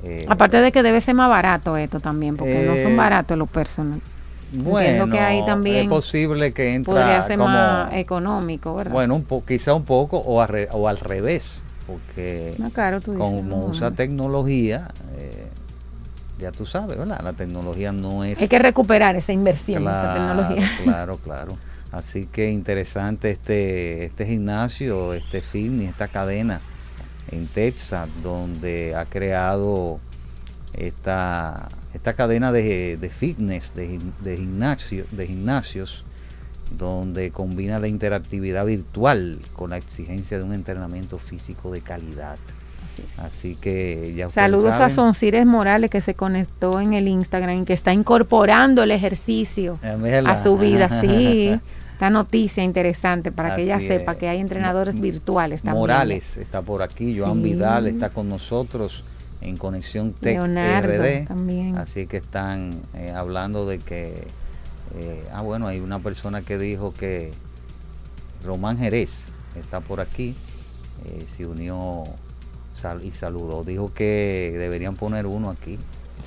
[0.03, 3.37] eh, Aparte de que debe ser más barato esto también, porque no Eh, son baratos
[3.37, 3.99] los personal.
[4.51, 8.93] bueno, que ahí también es posible que entra Podría ser como, más económico, ¿verdad?
[8.93, 13.11] bueno, un po- quizá un poco o, arre- o al revés, porque No, claro, tú
[13.11, 13.65] dices, como no.
[13.71, 15.47] usa tecnología, eh,
[16.39, 17.19] ya tú sabes, ¿verdad?
[17.23, 18.41] La tecnología no es...
[18.41, 20.71] Hay que recuperar esa inversión, esa Claro, tecnología.
[20.83, 21.57] Claro, claro.
[21.91, 26.59] Así que interesante este, este gimnasio, este fitness, esta cadena
[27.31, 29.99] en Texas, donde ha creado
[30.73, 36.05] esta, esta cadena de, de fitness, de, de, gimnasio, de gimnasios,
[36.77, 42.37] donde combina la interactividad virtual con la exigencia de un entrenamiento físico de calidad.
[42.87, 43.19] Así es.
[43.19, 44.95] Así que ya Saludos a saben.
[44.95, 49.77] Soncires Morales que se conectó en el Instagram y que está incorporando el ejercicio
[50.25, 50.89] a su vida.
[51.01, 51.59] Sí,
[51.93, 55.79] esta noticia interesante para que ella sepa que hay entrenadores virtuales también.
[55.81, 57.43] Morales está por aquí, Joan Sí.
[57.43, 59.03] Vidal está con nosotros
[59.41, 61.27] en Conexión Tech Leonardo RD.
[61.27, 61.77] también.
[61.77, 64.27] Así que están eh, hablando de que,
[64.99, 67.31] eh, ah bueno, hay una persona que dijo que
[68.43, 70.35] Román Jerez está por aquí,
[71.05, 72.03] eh, se unió
[72.77, 75.77] sal- y saludó, dijo que deberían poner uno aquí,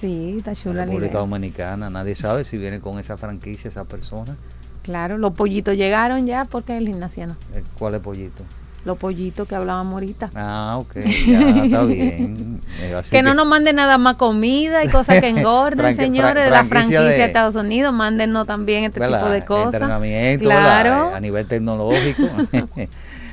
[0.00, 1.20] Sí, está chula la República idea.
[1.20, 4.36] Dominicana, nadie sabe si viene con esa franquicia esa persona,
[4.82, 7.36] Claro, los pollitos llegaron ya porque el gimnasio no.
[7.54, 8.42] Eh, ¿cuál es Pollito?
[8.86, 10.30] Los pollitos que hablábamos ahorita.
[10.34, 10.94] Ah, ok,
[11.26, 12.60] ya está bien.
[12.80, 16.50] Eh, así Que no nos manden nada más comida y cosas que engorden, señores, de
[16.50, 17.92] la franquicia franquicia de- de Estados Unidos.
[17.92, 19.18] Mándennos también este ¿verdad?
[19.20, 19.74] tipo de cosas.
[19.74, 20.90] Entrenamiento, Claro.
[20.90, 21.14] ¿verdad?
[21.14, 22.22] a nivel tecnológico.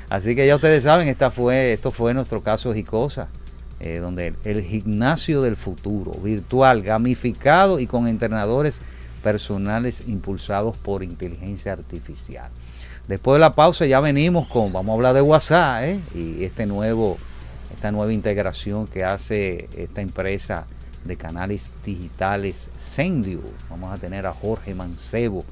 [0.10, 3.28] Así que ya ustedes saben, esta fue, esto fue nuestro caso Jicosa,
[3.80, 8.82] eh, donde el, el gimnasio del futuro, virtual, gamificado y con entrenadores
[9.22, 12.50] personales impulsados por inteligencia artificial.
[13.08, 16.00] Después de la pausa ya venimos con, vamos a hablar de WhatsApp ¿eh?
[16.14, 17.18] y este nuevo,
[17.74, 20.66] esta nueva integración que hace esta empresa
[21.06, 23.42] de canales digitales Sendio.
[23.70, 25.46] Vamos a tener a Jorge Mancebo,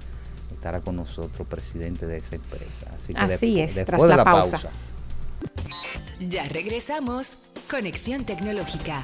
[0.65, 2.87] estará con nosotros, presidente de esa empresa.
[2.95, 4.57] Así que Así es, después tras de la la pausa.
[4.57, 4.71] pausa.
[6.19, 7.37] Ya regresamos.
[7.69, 9.03] Conexión Tecnológica.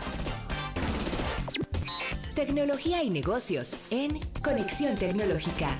[2.34, 5.78] Tecnología y negocios en Conexión Tecnológica.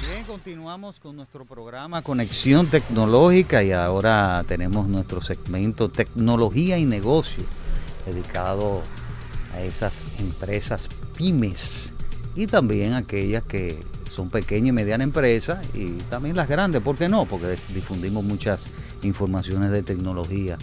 [0.00, 7.44] Bien, continuamos con nuestro programa Conexión Tecnológica y ahora tenemos nuestro segmento Tecnología y Negocio
[8.04, 8.82] dedicado
[9.54, 11.92] a esas empresas pymes
[12.34, 13.78] y también aquellas que
[14.10, 17.26] son pequeñas y medianas empresas y también las grandes, ¿por qué no?
[17.26, 18.70] Porque difundimos muchas
[19.02, 20.58] informaciones de tecnología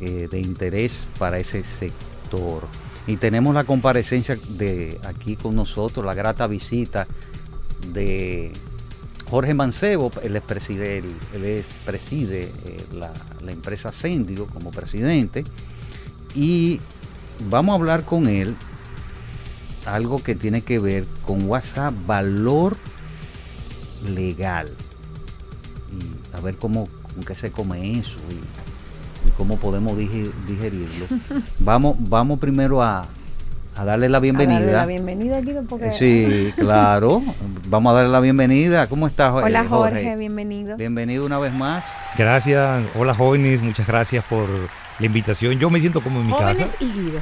[0.00, 2.66] eh, de interés para ese sector.
[3.06, 7.06] Y tenemos la comparecencia de aquí con nosotros, la grata visita
[7.92, 8.52] de
[9.28, 10.98] Jorge Mancebo, él es preside,
[11.34, 13.12] él es, preside eh, la,
[13.44, 15.44] la empresa Sendio como presidente
[16.34, 16.80] y
[17.50, 18.56] vamos a hablar con él
[19.86, 22.76] algo que tiene que ver con WhatsApp, valor
[24.08, 24.68] legal
[25.92, 31.06] y a ver cómo con qué se come eso y, y cómo podemos digerirlo.
[31.58, 33.06] vamos, vamos primero a,
[33.76, 34.72] a darle la A darle bienvenida.
[34.72, 35.92] la bienvenida, Guido, porque...
[35.92, 37.22] Sí, claro.
[37.68, 38.86] Vamos a darle la bienvenida.
[38.88, 40.76] ¿Cómo estás, eh, Hola Jorge, bienvenido.
[40.76, 41.84] Bienvenido una vez más.
[42.16, 44.46] Gracias, hola jóvenes, muchas gracias por
[44.98, 45.58] la invitación.
[45.58, 46.84] Yo me siento como en mi Jóvenes casa.
[46.84, 47.12] y.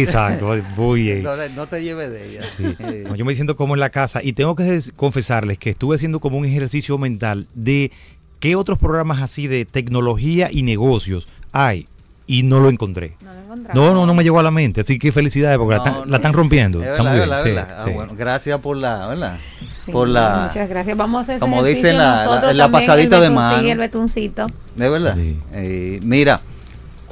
[0.00, 1.26] Exacto, muy bien.
[1.54, 2.42] No, te lleves de ella.
[2.42, 2.64] Sí.
[2.80, 5.96] Eh, No, yo me siento como en la casa y tengo que confesarles que estuve
[5.96, 7.90] haciendo como un ejercicio mental de
[8.40, 11.86] qué otros programas así de tecnología y negocios hay.
[12.26, 13.16] y no lo encontré.
[13.22, 13.42] No lo.
[13.74, 14.80] No, no, no me llegó a la mente.
[14.80, 16.10] Así que felicidades porque la, No, están, no.
[16.10, 16.82] la están rompiendo.
[16.82, 17.28] Es Está muy bien.
[17.28, 17.76] verdad, sí, verdad.
[17.78, 17.90] Ah, sí.
[17.90, 19.38] bueno, gracias por la, ¿verdad?
[19.84, 20.96] Sí, por la, Muchas gracias.
[20.96, 23.62] Vamos a hacer como dicen, la- la- la pasadita el de mano.
[23.62, 24.46] Sí, el betuncito.
[24.76, 25.14] de verdad.
[25.16, 25.36] Sí.
[25.52, 26.40] Eh, mira,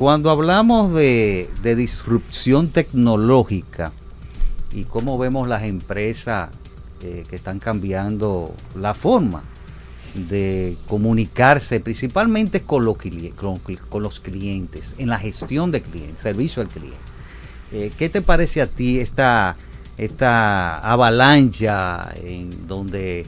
[0.00, 3.92] cuando hablamos de, de disrupción tecnológica
[4.72, 6.48] y cómo vemos las empresas
[7.02, 9.42] eh, que están cambiando la forma
[10.14, 16.96] de comunicarse, principalmente con los, clientes, en la gestión de clientes, servicio al cliente.
[17.70, 19.58] Eh, ¿Qué te parece a ti esta,
[19.98, 23.26] esta avalancha en donde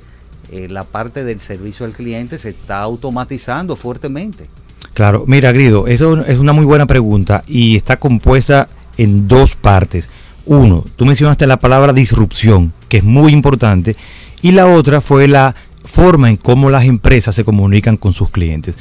[0.51, 4.49] eh, la parte del servicio al cliente se está automatizando fuertemente?
[4.95, 10.09] Claro, mira, Grido, eso es una muy buena pregunta y está compuesta en dos partes.
[10.45, 13.97] Uno, tú mencionaste la palabra disrupción, que es muy importante,
[14.43, 18.77] y la otra fue la forma en cómo las empresas se comunican con sus clientes.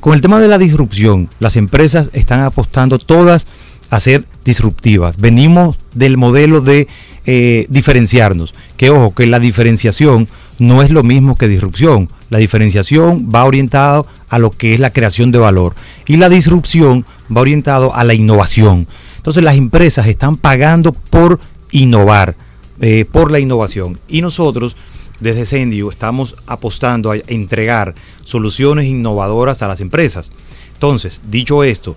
[0.00, 3.46] Con el tema de la disrupción, las empresas están apostando todas
[3.90, 5.18] a ser disruptivas.
[5.18, 6.88] Venimos del modelo de
[7.26, 10.28] eh, diferenciarnos, que ojo, que la diferenciación
[10.58, 12.08] no es lo mismo que disrupción.
[12.30, 15.74] La diferenciación va orientado a lo que es la creación de valor
[16.06, 17.04] y la disrupción
[17.34, 18.86] va orientado a la innovación.
[19.16, 21.40] Entonces las empresas están pagando por
[21.72, 22.36] innovar,
[22.80, 23.98] eh, por la innovación.
[24.08, 24.76] Y nosotros
[25.18, 30.30] desde Sendio estamos apostando a entregar soluciones innovadoras a las empresas.
[30.74, 31.96] Entonces, dicho esto,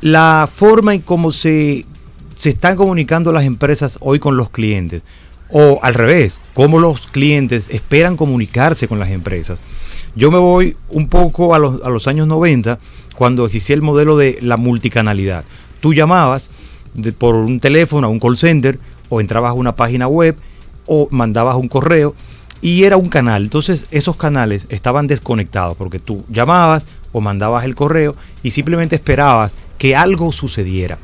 [0.00, 1.84] la forma en cómo se,
[2.34, 5.02] se están comunicando las empresas hoy con los clientes,
[5.50, 9.60] o al revés, cómo los clientes esperan comunicarse con las empresas.
[10.14, 12.78] Yo me voy un poco a los, a los años 90,
[13.14, 15.44] cuando existía el modelo de la multicanalidad.
[15.80, 16.50] Tú llamabas
[17.18, 20.36] por un teléfono a un call center, o entrabas a una página web,
[20.86, 22.14] o mandabas un correo,
[22.60, 23.44] y era un canal.
[23.44, 29.54] Entonces esos canales estaban desconectados, porque tú llamabas o mandabas el correo y simplemente esperabas
[29.78, 30.98] que algo sucediera.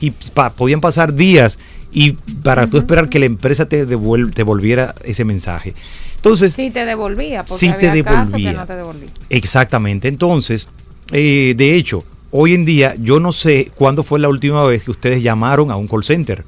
[0.00, 1.58] Y pa- podían pasar días
[1.92, 2.12] y
[2.42, 5.74] para tú esperar que la empresa te, devuel- te devolviera ese mensaje.
[6.16, 8.52] Entonces, Sí te devolvía, porque Sí te que devolvía.
[8.52, 9.08] no te devolvía.
[9.30, 10.08] Exactamente.
[10.08, 10.68] Entonces,
[11.12, 14.90] eh, de hecho, hoy en día yo no sé cuándo fue la última vez que
[14.90, 16.44] ustedes llamaron a un call center.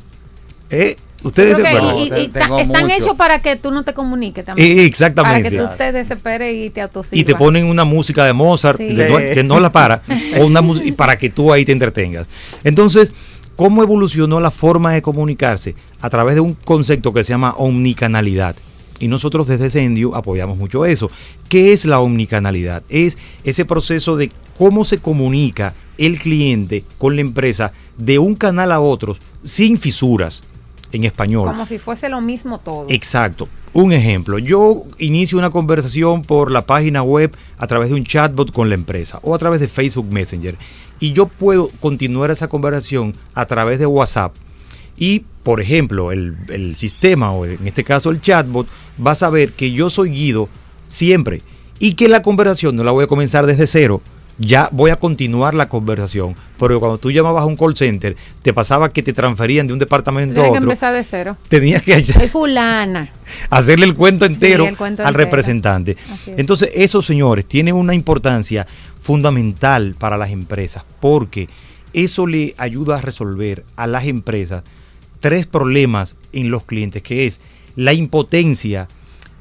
[0.71, 0.97] ¿Eh?
[1.25, 4.71] ¿Ustedes se y- y- ta- están hechos para que tú no te comuniques también.
[4.71, 5.51] Eh, para exactamente.
[5.51, 7.21] que tú te desesperes y te autosirvas.
[7.21, 8.95] y te ponen una música de Mozart Sí.
[8.95, 9.25] que, no, Sí.
[9.35, 10.03] que no la para
[10.41, 10.63] o una
[10.97, 12.29] para que tú ahí te entretengas.
[12.63, 13.13] Entonces,
[13.57, 15.75] ¿cómo evolucionó la forma de comunicarse?
[16.01, 18.55] A través de un concepto que se llama omnicanalidad.
[19.01, 21.11] Y nosotros desde Sendio apoyamos mucho eso.
[21.49, 22.83] ¿Qué es la omnicanalidad?
[22.89, 28.71] Es ese proceso de cómo se comunica el cliente con la empresa de un canal
[28.73, 30.43] a otro sin fisuras
[30.93, 31.49] en español.
[31.49, 32.87] Como si fuese lo mismo todo.
[32.89, 33.49] Exacto.
[33.73, 38.53] Un ejemplo, yo inicio una conversación por la página web a través de un chatbot
[38.53, 40.57] con la empresa o a través de Facebook Messenger
[41.01, 44.35] y yo puedo continuar esa conversación a través de WhatsApp.
[44.97, 48.67] Y, por ejemplo, el, el sistema o en este caso el chatbot
[49.05, 50.49] va a saber que yo soy Guido
[50.87, 51.43] siempre
[51.79, 54.01] y que la conversación no la voy a comenzar desde cero,
[54.39, 56.35] ya voy a continuar la conversación.
[56.59, 59.79] Pero cuando tú llamabas a un call center, te pasaba que te transferían de un
[59.79, 60.71] departamento a Tienes que otro.
[60.71, 61.37] empezar de cero.
[61.49, 63.11] Tenías que Soy fulana.
[63.51, 65.25] hacerle el cuento Sí, entero el cuento al entero.
[65.25, 65.93] representante.
[65.93, 66.39] Es.
[66.39, 68.67] Entonces, esos señores tienen una importancia
[69.01, 71.49] fundamental para las empresas porque
[71.93, 74.63] eso le ayuda a resolver a las empresas
[75.21, 77.41] tres problemas en los clientes, que es
[77.75, 78.87] la impotencia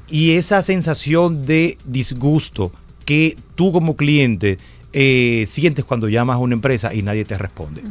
[0.08, 2.72] y esa sensación de disgusto
[3.04, 4.58] que tú como cliente
[5.00, 7.82] eh, sientes cuando llamas a una empresa y nadie te responde.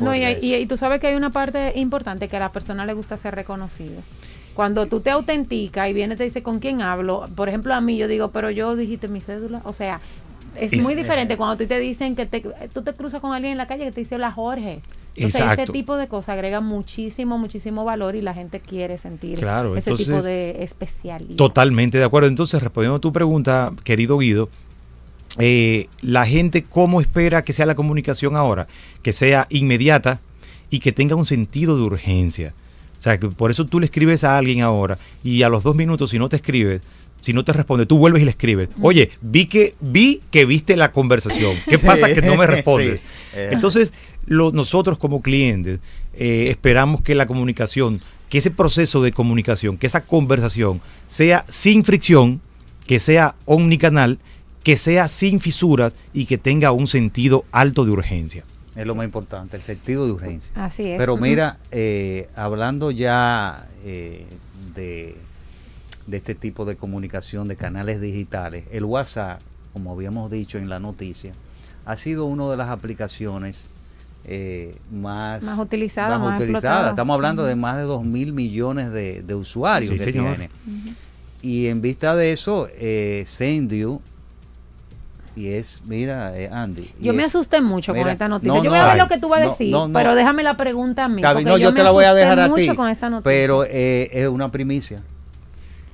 [0.00, 2.84] No, y, y- y tú sabes que hay una parte importante que a la persona
[2.86, 4.02] le gusta ser reconocido.
[4.54, 7.80] Cuando tú te autenticas y viene y te dice con quién hablo, por ejemplo a
[7.80, 10.00] mí yo digo, pero yo dijiste mi cédula, o sea,
[10.56, 12.42] es, Es- muy diferente cuando tú te dicen que te,
[12.74, 14.80] tú te cruzas con alguien en la calle que te dice hola Jorge.
[15.14, 15.72] Entonces ese Exacto.
[15.72, 20.20] tipo de cosas agrega muchísimo, muchísimo valor y la gente quiere sentir Claro, ese tipo
[20.22, 21.36] de especialidad.
[21.36, 22.28] Totalmente de acuerdo.
[22.28, 24.48] Entonces, respondiendo a tu pregunta, querido Guido,
[25.38, 28.66] eh, la gente cómo espera que sea la comunicación ahora,
[29.02, 30.20] que sea inmediata
[30.70, 32.54] y que tenga un sentido de urgencia.
[32.98, 35.74] O sea, que por eso tú le escribes a alguien ahora y a los dos
[35.74, 36.82] minutos, si no te escribes,
[37.20, 38.68] si no te responde, tú vuelves y le escribes.
[38.82, 41.54] Oye, vi que vi que viste la conversación.
[41.68, 42.50] ¿Qué Sí, pasa que no me sí.
[42.52, 43.04] respondes?
[43.34, 43.50] Eh.
[43.52, 43.92] Entonces,
[44.26, 45.80] lo- nosotros como clientes
[46.14, 51.84] eh, esperamos que la comunicación, que ese proceso de comunicación, que esa conversación sea sin
[51.84, 52.40] fricción,
[52.86, 54.18] que sea omnicanal,
[54.62, 58.44] que sea sin fisuras y que tenga un sentido alto de urgencia.
[58.76, 60.52] Es lo más importante, el sentido de urgencia.
[60.54, 60.98] Así es.
[60.98, 64.26] Pero mira, eh, hablando ya eh,
[64.74, 65.16] de,
[66.06, 69.40] de este tipo de comunicación de canales digitales, el WhatsApp,
[69.72, 71.32] como habíamos dicho en la noticia,
[71.84, 73.68] ha sido una de las aplicaciones
[74.24, 76.90] eh, más, Más utilizada, más más utilizada.
[76.90, 80.36] Estamos hablando de más de 2 mil millones de, de usuarios Sí, que señor.
[80.36, 80.50] tiene.
[81.42, 84.00] Y en vista de eso, eh, Sendu,
[85.40, 86.92] y es, mira, eh, Andy.
[87.00, 88.54] Yo me es- asusté mucho con esta noticia.
[88.58, 89.94] no, yo voy a ver lo que tú vas a decir, no, no.
[89.94, 91.22] pero déjame la pregunta a mí.
[91.22, 93.24] No, yo me te la voy a dejar a ti, con esta noticia.
[93.30, 95.02] pero eh, es una primicia.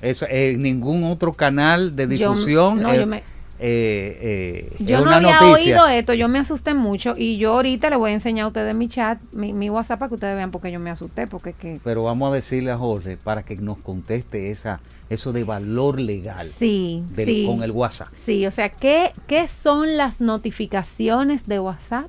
[0.02, 2.82] Eso, eh, ningún otro canal de Yo- difusión.
[2.82, 3.22] no, eh, yo me-
[3.58, 5.52] eh, eh, Yo no había noticia.
[5.82, 8.74] oído esto, yo me asusté mucho y yo ahorita le voy a enseñar a ustedes
[8.74, 11.80] mi chat, mi, mi WhatsApp para que ustedes vean porque yo me asusté, porque que...
[11.82, 16.46] Pero vamos a decirle a Jorge para que nos conteste esa, eso de valor legal
[16.46, 17.46] Sí, del- sí.
[17.46, 18.08] con el WhatsApp.
[18.12, 22.06] Sí, o sea, ¿qué, ¿qué son las notificaciones de WhatsApp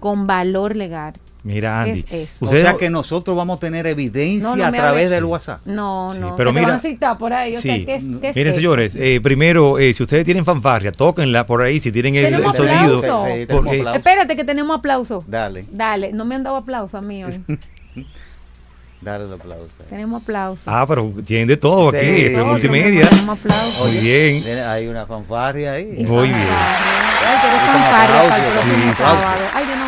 [0.00, 1.14] con valor legal?
[1.46, 2.04] Mira, ¿Qué Andy.
[2.10, 2.42] es?
[2.42, 5.24] O ustedes sea que nosotros vamos a tener evidencia No, no a través del.
[5.24, 5.60] WhatsApp.
[5.64, 7.84] No, Sí, no, pero mira- van a citar por ahí, o sea, Sí.
[7.84, 8.56] ¿qué, es- qué es Miren, eso?
[8.56, 12.96] señores, eh, primero, eh, si ustedes tienen fanfarria, tóquenla por ahí, si tienen el, sonido.
[13.00, 13.96] Sí, tenemos Porque- aplauso.
[13.98, 15.24] Espérate que tenemos aplauso.
[15.28, 17.40] Dale, Dale, no me han dado aplauso a mí hoy.
[19.00, 19.72] dale el aplauso.
[19.88, 20.62] tenemos aplauso.
[20.66, 21.96] Ah, pero tienen de todo Sí.
[21.98, 23.08] aquí, esto es multimedia.
[23.08, 23.84] Tenemos aplauso.
[23.86, 24.42] Muy bien.
[24.66, 26.04] Hay una fanfarria ahí.
[26.08, 26.40] Muy bien.
[26.40, 29.50] Ay, pero es fanfarria.
[29.54, 29.85] Ay, yo no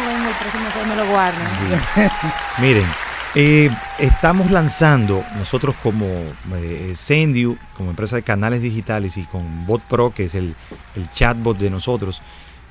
[0.87, 1.05] me lo.
[2.61, 2.87] Miren,
[3.35, 9.83] eh, estamos lanzando nosotros como eh, Sendiu, como empresa de canales digitales y con Bot
[9.83, 10.55] Pro, que es el,
[10.97, 12.23] el chatbot de nosotros,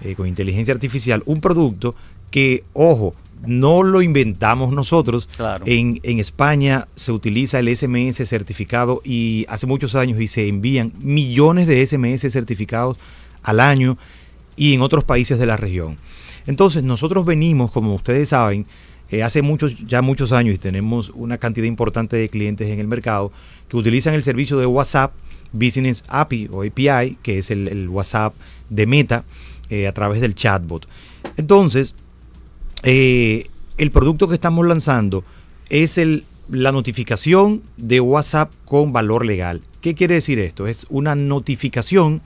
[0.02, 1.96] eh, con inteligencia artificial, un producto
[2.32, 3.14] que, ojo,
[3.46, 5.30] no lo inventamos nosotros.
[5.36, 5.64] Claro.
[5.68, 10.94] En, en España se utiliza el SMS certificado y hace muchos años y se envían
[11.00, 12.98] millones de SMS certificados
[13.44, 13.98] al año
[14.56, 15.98] y en otros países de la región.
[16.48, 18.66] Entonces nosotros venimos, como ustedes saben,
[19.10, 22.88] eh, hace muchos, ya muchos años y tenemos una cantidad importante de clientes en el
[22.88, 23.32] mercado
[23.70, 25.14] que utilizan el servicio de WhatsApp
[25.54, 28.36] Business API o API, que es el, WhatsApp
[28.70, 29.24] de Meta,
[29.70, 30.88] eh, a través del chatbot.
[31.38, 31.96] Entonces,
[32.84, 35.24] eh, el producto que estamos lanzando
[35.70, 36.00] es
[36.50, 39.62] la notificación de WhatsApp con valor legal.
[39.82, 40.68] ¿Qué quiere decir esto?
[40.68, 42.22] Es una notificación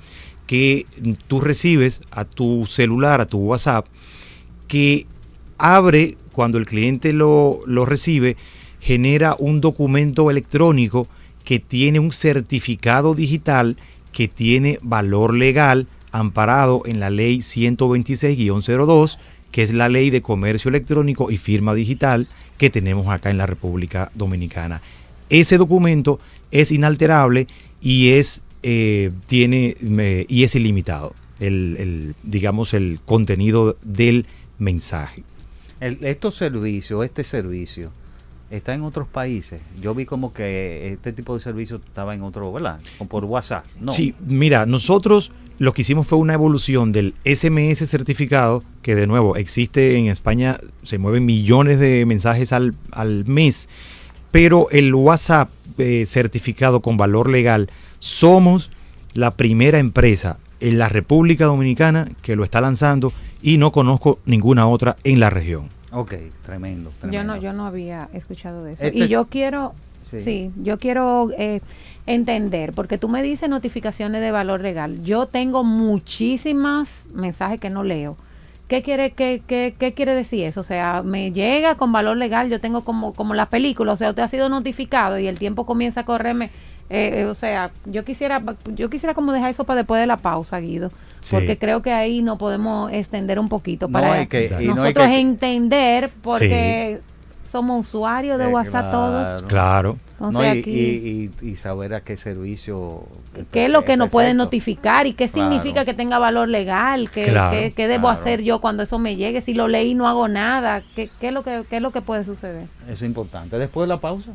[0.48, 0.86] que
[1.28, 3.86] tú recibes a tu celular, a tu WhatsApp,
[4.72, 5.06] que
[5.58, 8.38] abre cuando el cliente lo, lo recibe,
[8.80, 11.10] genera un documento electrónico
[11.44, 13.76] que tiene un certificado digital
[14.14, 19.18] que tiene valor legal amparado en la ley 126-02,
[19.52, 23.48] que es la ley de comercio electrónico y firma digital que tenemos acá en la
[23.48, 24.82] República Dominicana.
[25.30, 26.18] Ese documento
[26.52, 27.48] es inalterable
[27.82, 29.76] y es, eh, tiene,
[30.30, 34.28] y es ilimitado, el, el, digamos, el contenido del
[34.62, 35.24] mensaje.
[35.80, 37.92] El- estos servicios, este servicio,
[38.50, 39.62] está en otros países.
[39.82, 42.80] Yo vi como que este tipo de servicio estaba en otro, ¿verdad?
[42.98, 43.66] Como por WhatsApp.
[43.80, 43.92] No.
[43.92, 49.36] Sí, mira, nosotros lo que hicimos fue una evolución del SMS certificado, que de nuevo
[49.36, 53.70] existe en España, se mueven millones de mensajes al, al mes,
[54.32, 57.70] pero el WhatsApp eh, certificado con valor legal,
[58.00, 58.70] somos
[59.14, 64.68] la primera empresa en la República Dominicana que lo está lanzando y no conozco ninguna
[64.68, 65.70] otra en la región.
[65.92, 66.90] Ok, tremendo.
[66.92, 67.36] Yo tremendo.
[67.36, 68.86] no, yo no había escuchado de eso.
[68.86, 69.74] Este- y yo quiero,
[70.04, 70.20] Sí.
[70.22, 71.62] sí, yo quiero eh,
[72.06, 75.02] entender, porque tú me dices notificaciones de valor legal.
[75.04, 78.16] Yo tengo muchísimas mensajes que no leo.
[78.68, 80.62] ¿Qué quiere, qué, qué, qué quiere decir eso?
[80.62, 84.10] O sea, me llega con valor legal, yo tengo como, como la película, o sea,
[84.10, 86.50] usted ha sido notificado y el tiempo comienza a correrme.
[86.92, 88.42] Eh, eh, o sea, yo quisiera,
[88.76, 90.90] yo quisiera como dejar eso para después de la pausa, Guido,
[91.22, 91.36] Sí.
[91.36, 94.58] porque creo que ahí nos podemos extender un poquito No para hay que- y no
[94.58, 97.00] hay nosotros que- entender, porque
[97.50, 99.44] somos usuarios de Eh, WhatsApp todos.
[99.44, 99.98] Claro.
[100.20, 103.04] No, y, aquí, y- y- y saber a qué servicio.
[103.52, 105.50] ¿qué es lo que nos pueden notificar y qué Claro.
[105.50, 107.10] significa que tenga valor legal?
[107.10, 108.20] ¿Qué, Claro, qué- qué debo claro.
[108.20, 109.42] hacer yo cuando eso me llegue?
[109.42, 112.02] Si lo leí no hago nada, ¿qué, qué es, lo que, qué es lo que
[112.02, 112.68] puede suceder?
[112.84, 113.58] Eso es importante.
[113.58, 114.32] Después de la pausa.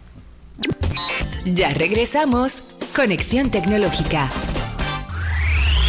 [1.54, 2.64] Ya regresamos.
[2.94, 4.28] Conexión Tecnológica.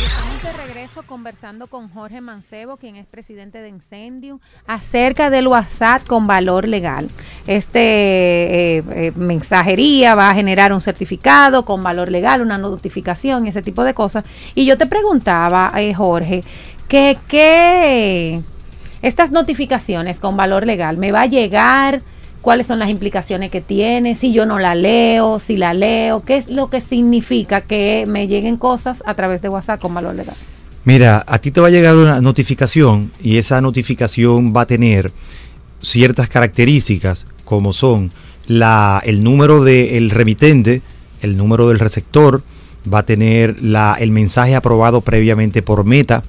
[0.06, 6.06] Estamos de regreso conversando con Jorge Mancebo, quien es presidente de Incendio, acerca del WhatsApp
[6.06, 7.08] con valor legal.
[7.48, 13.64] Este eh, eh, mensajería va a generar un certificado con valor legal, una notificación, ese
[13.64, 14.26] tipo de cosas.
[14.54, 16.44] Y yo te preguntaba, eh, Jorge,
[16.88, 18.44] que qué
[19.02, 22.04] estas notificaciones con valor legal me va a llegar
[22.48, 26.38] cuáles son las implicaciones que tiene, si yo no la leo, si la leo, qué
[26.38, 30.38] es lo que significa que me lleguen cosas a través de WhatsApp con valor legal.
[30.86, 35.12] Mira, a ti te va a llegar una notificación y esa notificación va a tener
[35.82, 38.14] ciertas características como son
[38.46, 40.82] la, el número del remitente,
[41.22, 42.44] el número del receptor,
[42.88, 46.24] va a tener la, el mensaje aprobado previamente por Meta,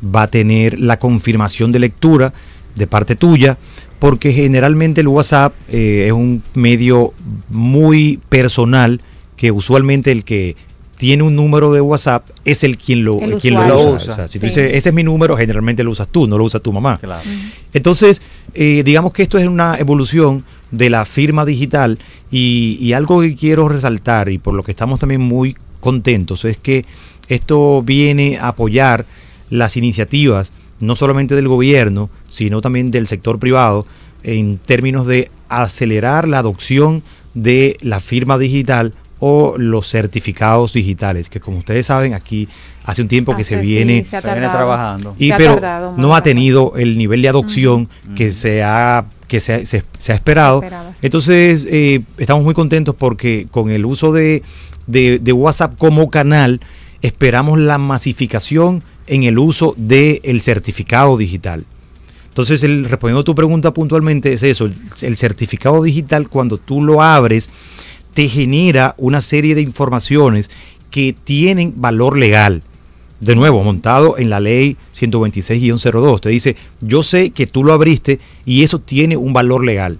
[0.00, 2.32] va a tener la confirmación de lectura
[2.76, 3.58] de parte tuya,
[3.98, 7.12] porque generalmente el WhatsApp eh, es un medio
[7.50, 9.00] muy personal
[9.36, 10.56] que usualmente el que
[10.96, 14.12] tiene un número de WhatsApp es el quien lo, El quien lo usa.
[14.12, 16.44] O sea, si tú dices, ese es mi número, generalmente lo usas tú, no lo
[16.44, 16.98] usa tu mamá.
[16.98, 17.22] Claro.
[17.74, 18.22] Entonces,
[18.54, 21.98] eh, digamos que esto es una evolución de la firma digital
[22.30, 26.56] y, y algo que quiero resaltar y por lo que estamos también muy contentos es
[26.56, 26.84] que
[27.28, 29.06] esto viene a apoyar
[29.50, 33.86] las iniciativas no solamente del gobierno, sino también del sector privado
[34.22, 37.02] en términos de acelerar la adopción
[37.34, 42.48] de la firma digital o los certificados digitales, que como ustedes saben aquí
[42.84, 44.52] hace un tiempo que se sí, viene se Se viene tardado.
[44.58, 45.14] trabajando.
[45.18, 49.06] y Se ha pero tardado no ha tenido el nivel de adopción que se ha
[49.26, 50.60] que se, se- se ha esperado.
[50.60, 50.68] Sí.
[51.02, 54.42] Entonces eh, estamos muy contentos porque con el uso de,
[54.86, 56.60] de- de WhatsApp como canal
[57.02, 61.64] esperamos la masificación en el uso del certificado digital.
[62.28, 66.82] Entonces, el, respondiendo a tu pregunta puntualmente, es eso, el, el certificado digital cuando tú
[66.82, 67.50] lo abres
[68.12, 70.50] te genera una serie de informaciones
[70.90, 72.62] que tienen valor legal.
[73.20, 76.20] De nuevo, montado en la ley 126-02.
[76.20, 79.98] Te dice, yo sé que tú lo abriste y eso tiene un valor legal.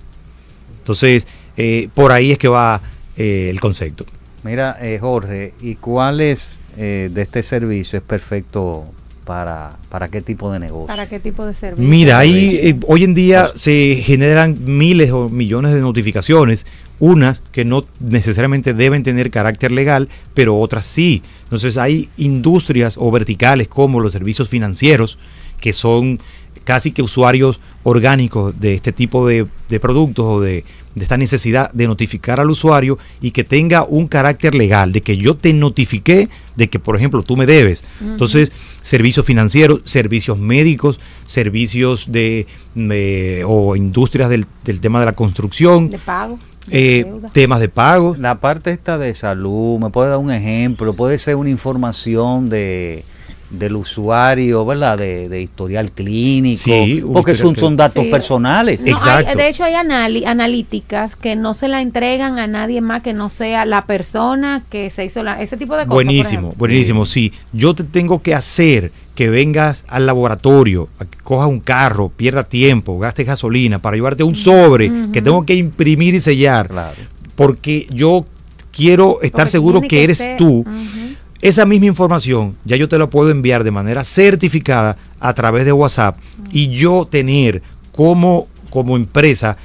[0.79, 1.27] Entonces,
[1.57, 2.83] eh, por ahí es que va
[3.17, 4.05] eh, el concepto.
[4.47, 8.85] Mira, eh, Jorge, ¿y cuál es eh, de este servicio es perfecto
[9.25, 10.87] para, para qué tipo de negocio?
[10.87, 11.85] ¿Para qué tipo de servicio?
[11.85, 16.65] Mira, ahí eh, hoy en día se generan miles o millones de notificaciones,
[17.01, 21.25] unas que no necesariamente deben tener carácter legal, pero otras sí.
[21.43, 25.19] Entonces hay industrias o verticales como los servicios financieros,
[25.61, 26.21] que son
[26.67, 30.65] casi que usuarios orgánicos de este tipo de, de productos o de,
[30.97, 35.17] de esta necesidad de notificar al usuario y que tenga un carácter legal, de que
[35.17, 37.85] yo te notifiqué de que, por ejemplo, tú me debes.
[38.01, 38.51] Entonces,
[38.83, 45.91] servicios financieros, servicios médicos, servicios de, de- o industrias del, del tema de la construcción,
[45.91, 46.39] De pago.
[46.71, 48.17] eh, temas de pago.
[48.19, 50.95] La parte esta de salud, ¿me puede dar un ejemplo?
[50.95, 53.05] Puede ser una información de
[53.51, 54.99] del usuario, ¿verdad?
[54.99, 58.11] De, de historial clínico, Sí, un porque son, son datos Sí.
[58.11, 58.81] personales.
[58.81, 59.39] No, hay- Exacto.
[59.39, 63.31] de hecho, hay anali- analíticas que no se la entregan a nadie más que no
[63.31, 65.95] sea la persona que se hizo la, ese tipo de cosas.
[65.95, 67.07] Buenísimo, buenísimo.
[67.07, 72.09] Sí, yo te tengo que hacer que vengas al laboratorio, a que cojas un carro,
[72.11, 76.97] pierda tiempo, gastes gasolina para llevarte un sobre que tengo que imprimir y sellar, Claro.
[77.35, 78.27] porque yo
[78.73, 80.59] quiero estar Porque seguro que eres ser- tú.
[80.61, 81.06] Ujú.
[81.41, 85.73] Esa misma información ya yo te la puedo enviar de manera certificada a través de
[85.73, 86.17] WhatsApp
[86.51, 87.63] y yo tener
[87.93, 89.57] como, como empresa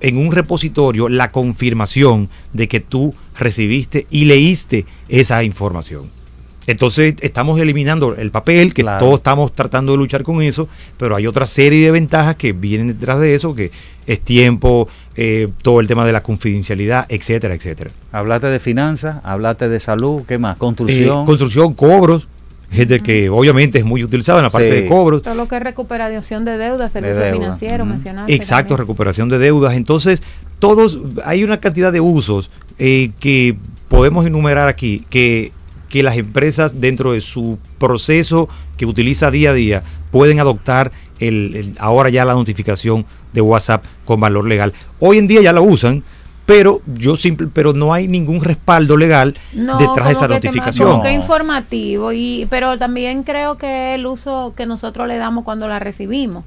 [0.00, 6.19] en un repositorio la confirmación de que tú recibiste y leíste esa información.
[6.66, 8.98] Entonces estamos eliminando el papel, que Claro.
[9.04, 12.88] todos estamos tratando de luchar con eso, pero hay otra serie de ventajas que vienen
[12.88, 13.70] detrás de eso, que
[14.06, 17.90] es tiempo, eh, todo el tema de la confidencialidad, etcétera, etcétera.
[18.12, 20.56] Hablaste de finanzas, hablaste de salud, ¿qué más?
[20.56, 21.26] Eh, Construcción.
[21.26, 22.28] construcción, cobros,
[22.70, 24.82] gente que obviamente es muy utilizado en la parte Sí.
[24.82, 25.22] de cobros.
[25.22, 27.32] Todo lo que es recuperación de deuda, servicios deuda.
[27.32, 28.78] financieros, mencionaste Exacto, también.
[28.86, 29.74] recuperación de deudas.
[29.74, 30.22] Entonces,
[30.58, 33.56] todos, hay una cantidad de usos eh, que
[33.88, 35.52] podemos enumerar aquí, que,
[35.90, 41.54] que las empresas dentro de su proceso que utiliza día a día pueden adoptar el,
[41.54, 44.72] el- ahora ya la notificación de WhatsApp con valor legal.
[45.00, 46.02] Hoy en día ya la usan,
[46.46, 50.34] pero yo simple, pero no hay ningún respaldo legal No, detrás de esa que tema-
[50.36, 50.90] notificación.
[50.90, 55.68] como que informativo, y, pero también creo que el uso que nosotros le damos cuando
[55.68, 56.44] la recibimos.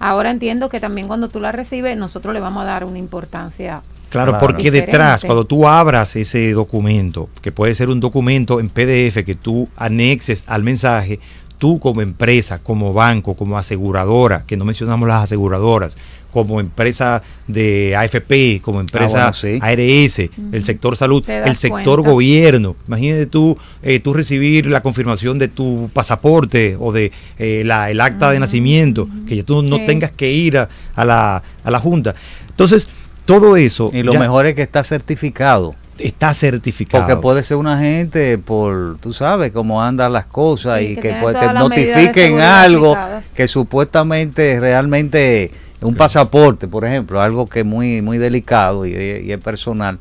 [0.00, 3.82] Ahora entiendo que también cuando tú la recibes, nosotros le vamos a dar una importancia.
[4.14, 4.46] Claro, Claro.
[4.46, 9.34] porque detrás, cuando tú abras ese documento, que puede ser un documento en PDF que
[9.34, 11.20] tú anexes al mensaje,
[11.58, 15.96] tú como empresa, como banco, como aseguradora, que no mencionamos las aseguradoras,
[16.30, 19.58] como empresa de AFP, como empresa bueno, sí.
[19.62, 20.18] ARS,
[20.52, 22.10] el sector salud, el sector cuenta.
[22.10, 22.74] gobierno.
[22.88, 28.00] Imagínate tú, eh, tú recibir la confirmación de tu pasaporte o de eh, la, el
[28.00, 29.86] acta de nacimiento, que ya tú no Sí.
[29.86, 32.16] tengas que ir a, a la, a la Junta.
[32.48, 32.88] Entonces,
[33.24, 35.74] todo eso y lo ya mejor es que está certificado.
[35.98, 37.06] está certificado.
[37.06, 41.16] Porque puede ser una gente por, tú sabes, cómo andan las cosas Sí, y que
[41.20, 43.24] pues, te notifiquen algo aplicadas.
[43.34, 45.50] que supuestamente realmente
[45.80, 49.98] un pasaporte, por ejemplo, algo que es muy, muy delicado y, y es personal.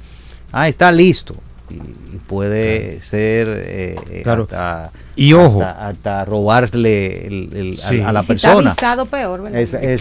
[0.52, 1.36] Ah, está listo.
[1.74, 4.44] Y, puede ser eh, eh, Claro.
[4.44, 5.62] hasta, Y ojo.
[5.62, 8.00] hasta, hasta robarle el- el- a- Sí.
[8.02, 8.72] a, la Y si está persona.
[8.72, 9.60] avisado, peor, ¿verdad?
[9.62, 9.98] Esa- eh,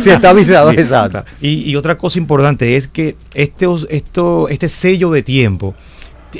[0.00, 1.24] si está avisado, Sí, exacto.
[1.40, 5.74] Y, y otra cosa importante es que este, esto, este sello de tiempo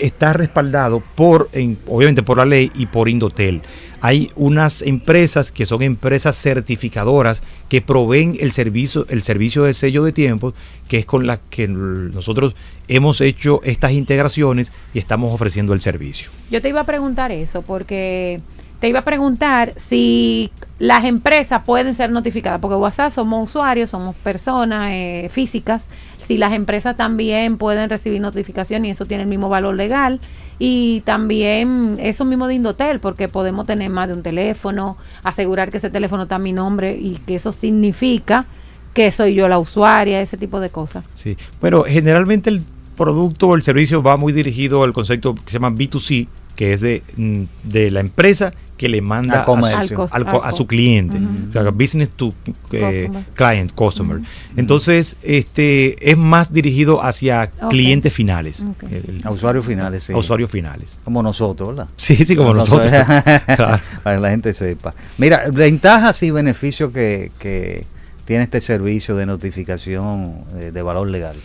[0.01, 3.63] está respaldado por, en- obviamente por la ley y por Indotel.
[4.01, 10.05] Hay unas empresas que son empresas certificadoras que proveen el servicio, el servicio de sello
[10.05, 10.55] de tiempos,
[10.89, 12.55] que es con la que nosotros
[12.87, 16.31] hemos hecho estas integraciones y estamos ofreciendo el servicio.
[16.51, 18.41] Yo te iba a preguntar eso porque
[18.81, 24.15] te iba a preguntar si las empresas pueden ser notificadas, porque WhatsApp somos usuarios, somos
[24.17, 29.49] personas eh, físicas, si las empresas también pueden recibir notificación y eso tiene el mismo
[29.49, 30.21] valor legal.
[30.61, 35.79] Y también eso mismo de Indotel, porque podemos tener más de un teléfono, asegurar que
[35.79, 38.47] ese teléfono está a mi nombre y que eso significa
[38.95, 41.05] que soy yo la usuaria, ese tipo de cosas.
[41.15, 41.37] Sí.
[41.61, 42.63] Bueno, generalmente el
[42.97, 46.27] producto o el servicio va muy dirigido al concepto que se llama B2C,
[46.57, 50.53] que es de, mm, de la empresa que le manda a, Al su, al a
[50.53, 51.19] su cliente,
[51.49, 52.33] o sea, business to
[52.73, 53.25] eh, Customer.
[53.35, 54.21] client, customer.
[54.57, 60.13] Entonces, este es más dirigido hacia clientes finales, el- A usuarios finales, sí.
[60.15, 60.99] a usuarios finales.
[61.05, 61.89] Como nosotros, ¿verdad?
[61.97, 62.91] Sí, sí, como nosotros.
[63.47, 63.81] Claro.
[64.03, 64.95] Para que la gente sepa.
[65.19, 67.85] Mira, ventajas y beneficios que, que
[68.25, 71.37] tiene este servicio de notificación eh, de valor legal.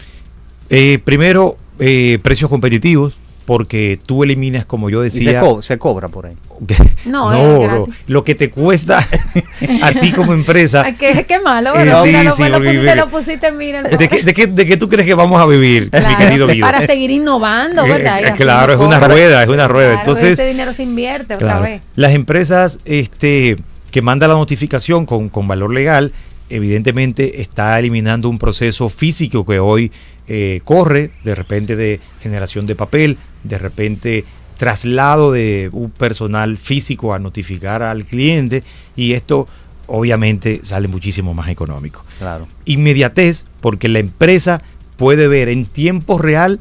[0.69, 6.07] Eh, primero, eh, precios competitivos, porque tú eliminas, como yo se, decía, co- se cobra
[6.07, 6.33] por ahí.
[7.05, 9.05] No, no, es no, lo que te cuesta
[9.81, 10.85] a ti como empresa.
[10.99, 12.01] Qué, qué malo, Eh, ¿verdad?
[12.03, 13.83] sí, sí, lo pusiste, lo pusiste, mira.
[13.83, 16.65] ¿De qué, de qué- de qué tú crees que vamos a vivir, mi querido Guido?
[16.65, 18.21] Para seguir innovando, ¿verdad?
[18.21, 19.89] Y Eh, claro, es una rueda, es una rueda.
[19.95, 21.81] Claro, Entonces, ese dinero se invierte otra vez.
[21.95, 23.57] las empresas este,
[23.91, 26.13] que mandan la notificación con, con valor legal,
[26.49, 29.91] evidentemente está eliminando un proceso físico que hoy
[30.27, 34.25] eh, corre, de repente de generación de papel, de repente
[34.57, 38.63] traslado de un personal físico a notificar al cliente
[38.95, 39.47] y esto
[39.87, 42.47] obviamente sale muchísimo más económico Claro.
[42.65, 44.61] inmediatez, porque la empresa
[44.95, 46.59] puede ver en tiempo real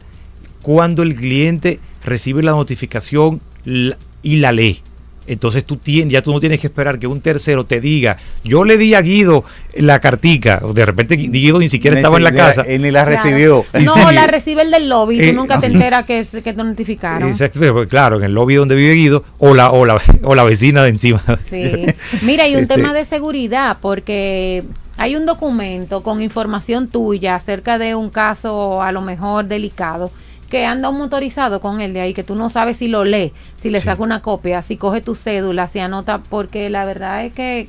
[0.63, 4.83] cuando el cliente recibe la notificación y la lee.
[5.27, 8.65] Entonces tú tien- ya tú no tienes que esperar que un tercero te diga, yo
[8.65, 9.45] le di a Guido
[9.75, 12.65] la cartica, o de repente Gui- Guido ni siquiera estaba en la casa.
[12.69, 13.65] Ni, ni la recibió.
[13.79, 14.01] Y No, sí.
[14.13, 17.29] la recibe el del lobby, Eh, tú nunca te enteras que, que te notificaron.
[17.29, 20.83] Exacto, claro, en el lobby donde vive Guido, o la, o la, o la vecina
[20.83, 21.23] de encima.
[21.43, 21.87] Sí.
[22.23, 24.65] Mira, hay un Este, tema de seguridad porque
[24.97, 30.11] hay un documento con información tuya acerca de un caso a lo mejor delicado
[30.53, 33.33] que anda un motorizado con el de ahí que tú no sabes si lo lee,
[33.57, 33.87] si le Sí.
[33.87, 37.69] saca una copia, si coge tu cédula, si anota, porque la verdad es que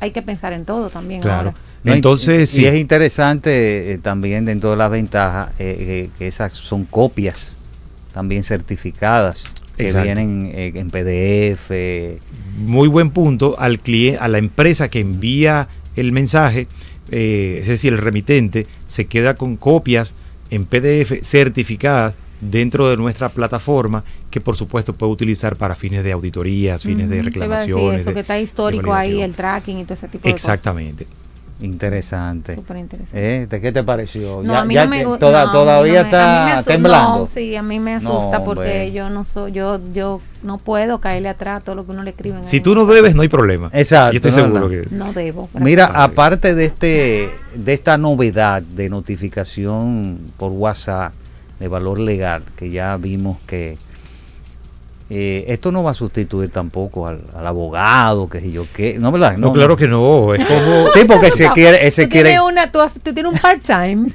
[0.00, 1.50] hay que pensar en todo también Claro.
[1.50, 1.54] ahora.
[1.84, 2.66] Entonces, y, sí.
[2.66, 7.58] es interesante eh, también dentro de las ventajas eh, eh, que esas son copias
[8.14, 9.44] también certificadas
[9.76, 10.04] que Exacto.
[10.04, 11.70] vienen eh, en PDF.
[12.56, 16.66] muy buen punto al cliente, a la empresa que envía el mensaje,
[17.10, 20.14] eh, es decir, el remitente, se queda con copias
[20.48, 26.12] en PDF certificadas dentro de nuestra plataforma que por supuesto puede utilizar para fines de
[26.12, 28.00] auditorías, fines de a reclamaciones.
[28.02, 31.06] eso, de- que está histórico ahí, el tracking y todo ese tipo de Exactamente.
[31.60, 32.54] interesante.
[32.54, 32.56] cosas.
[32.64, 33.36] Súper interesante.
[33.42, 33.46] ¿Eh?
[33.46, 34.42] ¿De qué te pareció?
[34.42, 36.52] No, Ya- a mí ya no me toda- no, a todavía no me- a está
[36.58, 37.18] asusta- temblando.
[37.20, 38.92] No, sí, a mí me No, asusta porque hombre.
[38.92, 42.38] yo no soy, yo, yo no puedo caerle atrás todo lo que uno le escribe.
[42.42, 43.70] Si tú no debes, no hay problema.
[43.72, 44.88] Exacto, Yo estoy no, seguro que...
[44.90, 45.48] No debo.
[45.54, 51.12] Mira, aparte de este de esta novedad de notificación por WhatsApp
[51.62, 53.78] de valor legal, que ya vimos que
[55.10, 59.12] eh, esto no va a sustituir tampoco al, al abogado, que sé yo qué, no
[59.12, 60.34] verdad, No, claro que no.
[60.34, 60.90] Es como...
[60.94, 64.10] sí, porque se No, quiere, ese tú quiere, Tienes una, tú tienes un part-time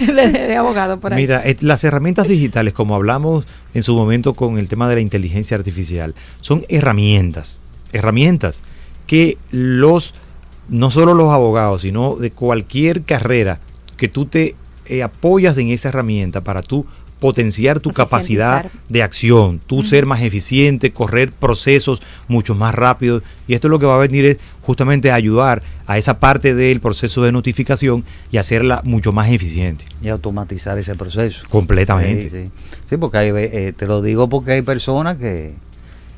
[0.00, 1.20] de, de abogado por ahí.
[1.20, 5.00] Mira, eh, las herramientas digitales, como hablamos en su momento con el tema de la
[5.00, 7.58] inteligencia artificial, son herramientas,
[7.92, 8.58] herramientas
[9.06, 10.14] que los,
[10.68, 13.60] no solo los abogados, sino de cualquier carrera
[13.96, 14.56] que tú te
[14.90, 16.86] eh, apoyas en esa herramienta para tú
[17.20, 23.22] potenciar tu capacidad de acción, tú ser más eficiente, correr procesos mucho más rápidos.
[23.46, 26.80] Y esto lo que va a venir es justamente a ayudar a esa parte del
[26.80, 29.84] proceso de notificación y hacerla mucho más eficiente.
[30.02, 31.44] y automatizar ese proceso.
[31.50, 32.30] Completamente.
[32.30, 32.50] Sí, sí.
[32.86, 35.54] Sí, porque hay, eh, te lo digo porque hay personas que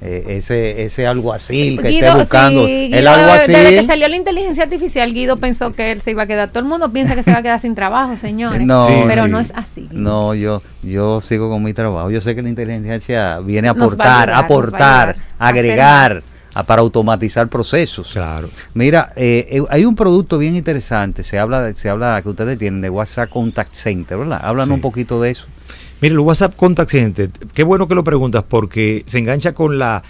[0.05, 4.09] eh, ese ese alguacil que Guido, esté buscando sí, el Guido, alguacil Desde que salió
[4.09, 6.49] la inteligencia artificial, Guido pensó que él se iba a quedar.
[6.49, 8.61] Todo el mundo piensa que se va a quedar sin trabajo, señores.
[8.63, 9.31] No, Sí, pero sí.
[9.31, 9.89] no es así.
[9.93, 12.11] No, yo, yo sigo con mi trabajo.
[12.11, 16.23] Yo sé que la inteligencia viene a aportar, ayudar, a aportar, ayudar agregar
[16.55, 18.11] a- para automatizar procesos.
[18.13, 18.51] Claro.
[18.75, 21.23] Mira, eh, eh, hay un producto bien interesante.
[21.23, 24.41] Se habla, se habla que ustedes tienen de WhatsApp Contact Center, ¿verdad?
[24.43, 24.73] Hablan Sí.
[24.73, 25.47] un poquito de eso.
[26.03, 30.03] Mire, el WhatsApp Contact Center, qué bueno que lo preguntas porque se engancha con la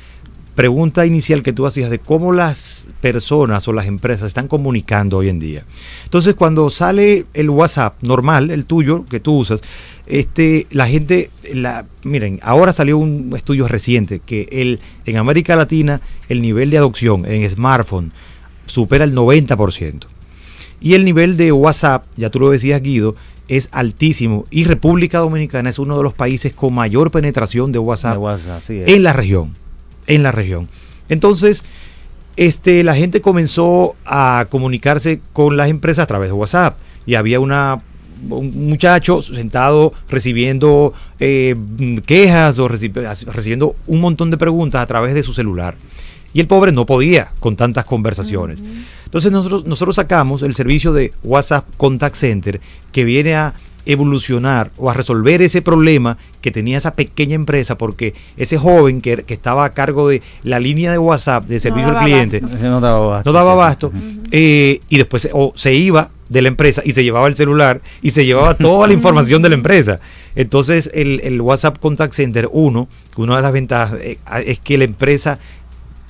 [0.55, 5.28] pregunta inicial que tú hacías de cómo las personas o las empresas están comunicando hoy
[5.28, 5.64] en día.
[6.05, 9.61] Entonces, cuando sale el WhatsApp normal, el tuyo, que tú usas,
[10.07, 16.01] este, la gente, la, miren, ahora salió un estudio reciente que el, en América Latina
[16.30, 18.12] el nivel de adopción en smartphone
[18.64, 20.07] supera el 90%.
[20.80, 23.14] Y el nivel de WhatsApp, ya tú lo decías Guido,
[23.49, 28.12] es altísimo y República Dominicana es uno de los países con mayor penetración de WhatsApp,
[28.14, 28.18] De
[28.95, 29.53] en la región.
[30.07, 30.68] En la región.
[31.09, 31.64] Entonces,
[32.36, 36.78] este, la gente comenzó a comunicarse con las empresas a través de WhatsApp.
[37.05, 37.82] Y había una,
[38.30, 41.57] un muchacho sentado recibiendo eh,
[42.07, 45.76] quejas o reci- recibiendo un montón de preguntas a través de su celular.
[46.33, 48.62] Y el pobre no podía con tantas conversaciones.
[49.05, 52.61] Entonces nosotros, nosotros sacamos el servicio de WhatsApp Contact Center
[52.93, 53.55] que viene a
[53.85, 59.16] evolucionar o a resolver ese problema que tenía esa pequeña empresa porque ese joven que,
[59.24, 62.68] que estaba a cargo de la línea de WhatsApp de servicio al cliente abasto.
[62.68, 63.30] No daba abasto.
[63.30, 63.53] no daba sí.
[63.53, 64.22] abasto Ujú.
[64.30, 67.83] eh, y después se, o se iba de la empresa y se llevaba el celular
[68.01, 70.01] y se llevaba toda la información de la empresa.
[70.35, 74.85] Entonces el, el WhatsApp Contact Center 1, una de las ventajas eh, es que la
[74.85, 75.39] empresa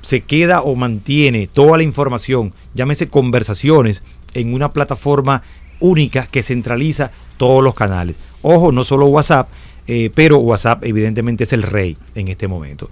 [0.03, 4.03] se queda o mantiene toda la información, llámese conversaciones,
[4.34, 5.42] en una plataforma
[5.80, 8.16] única que centraliza todos los canales.
[8.42, 9.48] Ojo, no solo WhatsApp,
[9.86, 12.90] eh, pero WhatsApp evidentemente es el rey en este momento.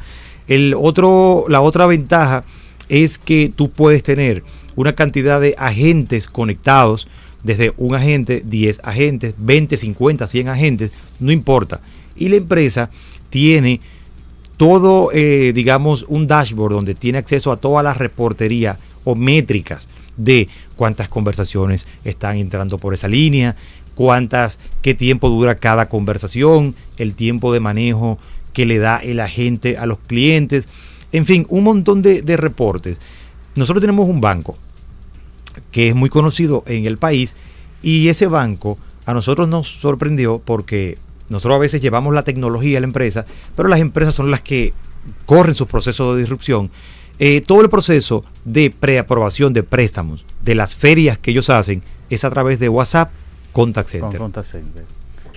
[0.48, 2.44] El otro, la otra ventaja
[2.88, 4.42] es que tú puedes tener
[4.76, 7.08] una cantidad de agentes conectados,
[7.42, 11.80] desde un agente, 10 agentes, 20, 50, 100 agentes, no importa.
[12.16, 12.90] Y la empresa
[13.30, 13.80] tiene
[14.60, 19.88] todo, eh, digamos, un dashboard donde tiene acceso a toda la reportería o métricas
[20.18, 23.56] de cuántas conversaciones están entrando por esa línea,
[23.94, 28.18] cuántas, qué tiempo dura cada conversación, el tiempo de manejo
[28.52, 30.68] que le da el agente a los clientes,
[31.10, 33.00] en fin, un montón de, de reportes.
[33.54, 34.58] Nosotros tenemos un banco
[35.70, 37.34] que es muy conocido en el país
[37.80, 40.98] y ese banco a nosotros nos sorprendió porque
[41.30, 43.24] nosotros a veces llevamos la tecnología a la empresa,
[43.56, 44.74] pero las empresas son las que
[45.24, 46.70] corren sus procesos de disrupción.
[47.18, 52.24] Eh, todo el proceso de preaprobación de préstamos, de las ferias que ellos hacen, es
[52.24, 53.10] a través de WhatsApp
[53.52, 54.18] Contact Con Center.
[54.18, 54.84] contact center.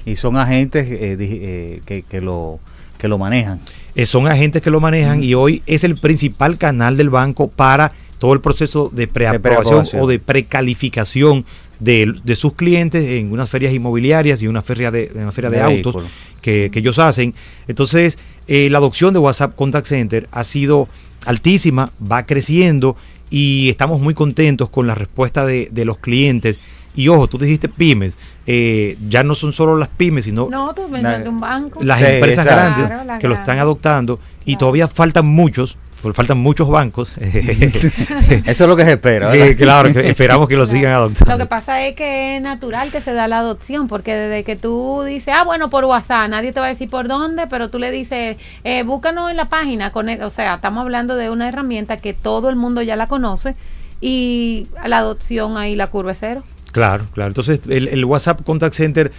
[0.05, 2.59] Y son agentes eh, eh, que, que lo,
[2.97, 3.61] que lo manejan.
[4.05, 8.31] Son agentes que lo manejan y hoy es el principal canal del banco para todo
[8.31, 10.01] el proceso de preaprobación preaprobación.
[10.01, 11.45] o de precalificación
[11.83, 15.57] de, de sus clientes en unas ferias inmobiliarias y una feria de, una feria de,
[15.57, 15.97] De autos
[16.41, 17.33] que, que ellos hacen.
[17.67, 18.17] Entonces,
[18.47, 20.87] eh, la adopción de WhatsApp Contact Center ha sido
[21.25, 22.95] altísima, va creciendo
[23.29, 26.59] y estamos muy contentos con la respuesta de, de los clientes.
[26.95, 28.15] Y ojo, tú dijiste pymes,
[28.45, 31.83] eh, ya no son solo las pymes, sino No, tú mencionaste un banco.
[31.83, 32.81] las Sí, empresas exacto.
[32.87, 35.77] grandes que lo están adoptando y todavía faltan muchos,
[36.11, 37.13] faltan muchos bancos.
[37.17, 39.31] Eso es lo que se espera.
[39.55, 41.31] claro, que esperamos que lo sigan adoptando.
[41.31, 44.55] Lo que pasa es que es natural que se da la adopción, porque desde que
[44.55, 47.79] tú dices, ah, bueno, por WhatsApp, nadie te va a decir por dónde, pero tú
[47.79, 49.91] le dices, eh, búscanos en la página.
[49.91, 53.07] Con e- o sea, estamos hablando de una herramienta que todo el mundo ya la
[53.07, 53.55] conoce
[54.01, 56.43] y la adopción ahí la curva es cero.
[56.71, 57.29] Claro, claro.
[57.29, 59.11] Entonces, el, el WhatsApp Contact Center,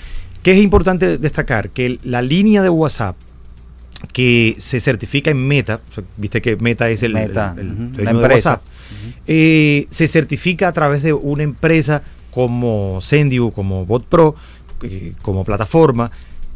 [0.42, 3.16] que es importante destacar que la línea de WhatsApp
[4.12, 5.80] que se certifica en Meta,
[6.16, 8.50] viste que Meta es el, Meta, el- el la de empresa.
[8.50, 8.62] WhatsApp,
[9.26, 14.34] eh, se certifica a través de una empresa como Sendiu, como BotPro,
[14.82, 16.10] eh, como plataforma,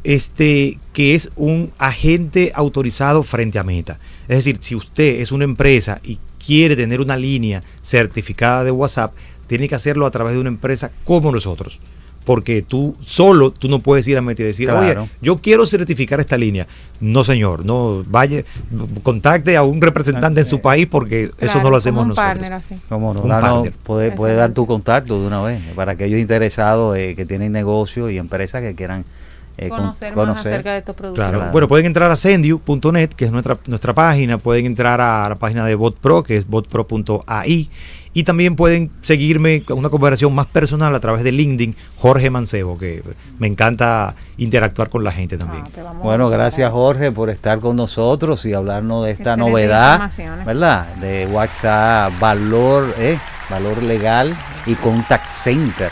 [0.05, 3.99] este, que es un agente autorizado frente a Meta.
[4.29, 9.13] Es decir, si usted es una empresa y quiere tener una línea certificada de WhatsApp,
[9.47, 11.81] tiene que hacerlo a través de una empresa como nosotros.
[12.29, 15.03] Porque tú solo, tú no puedes ir a Meta y decir, Claro.
[15.05, 16.67] oye, yo quiero certificar esta línea.
[17.01, 18.43] No, señor, no vaya,
[19.03, 22.29] contacte a un representante en su país porque eso no lo hacemos como un nosotros.
[22.29, 22.75] partner así.
[22.91, 23.73] Cómo no, Un Danos- partner.
[23.83, 28.13] puede, puede dar tu contacto de una vez para aquellos interesados eh, que tienen negocios
[28.13, 29.07] y empresas que quieran
[29.57, 31.21] eh, con- conocer, más acerca de estos productos.
[31.25, 31.39] Claro.
[31.39, 31.53] Claro.
[31.53, 34.37] Bueno, pueden entrar a sendiu.net, que es nuestra, nuestra página.
[34.37, 37.71] Pueden entrar a la página de BotPro, que es botpro.ai.
[38.13, 42.79] Y también pueden seguirme con una conversación más personal a través de LinkedIn, Jorge Mancebo,
[42.79, 43.03] que
[43.39, 45.65] me encanta interactuar con la gente también.
[45.67, 50.11] Ah, vamos Bueno, gracias Jorge por estar con nosotros y hablarnos de esta Excelente novedad.
[50.45, 50.95] ¿verdad?
[50.97, 53.19] De WhatsApp, valor, eh,
[53.51, 54.35] valor legal
[54.67, 55.91] y contact center.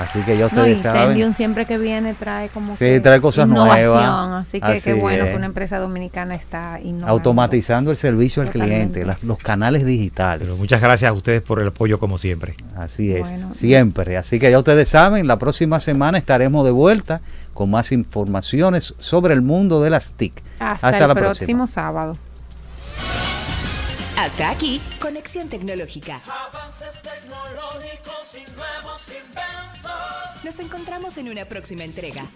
[0.00, 1.08] Así que ya No, ustedes y saben.
[1.08, 4.48] Sendium siempre que viene trae como Sí, que trae cosas innovación, nuevas.
[4.48, 5.30] Así que Así qué bueno es.
[5.30, 7.08] que una empresa dominicana está innovando.
[7.08, 10.42] Automatizando el servicio al cliente, las- los canales digitales.
[10.46, 12.54] Pero muchas gracias a ustedes por el apoyo como siempre.
[12.76, 13.50] Así es, Bueno.
[13.52, 14.16] siempre.
[14.16, 17.20] Así que ya ustedes saben, la próxima semana estaremos de vuelta
[17.52, 20.32] con más informaciones sobre el mundo de las TIC.
[20.60, 22.16] Hasta, el próximo sábado.
[24.18, 26.20] Hasta aquí, Conexión Tecnológica.
[26.26, 28.89] Avances tecnológicos y nuevos.
[30.42, 32.26] Nos encontramos en una próxima entrega.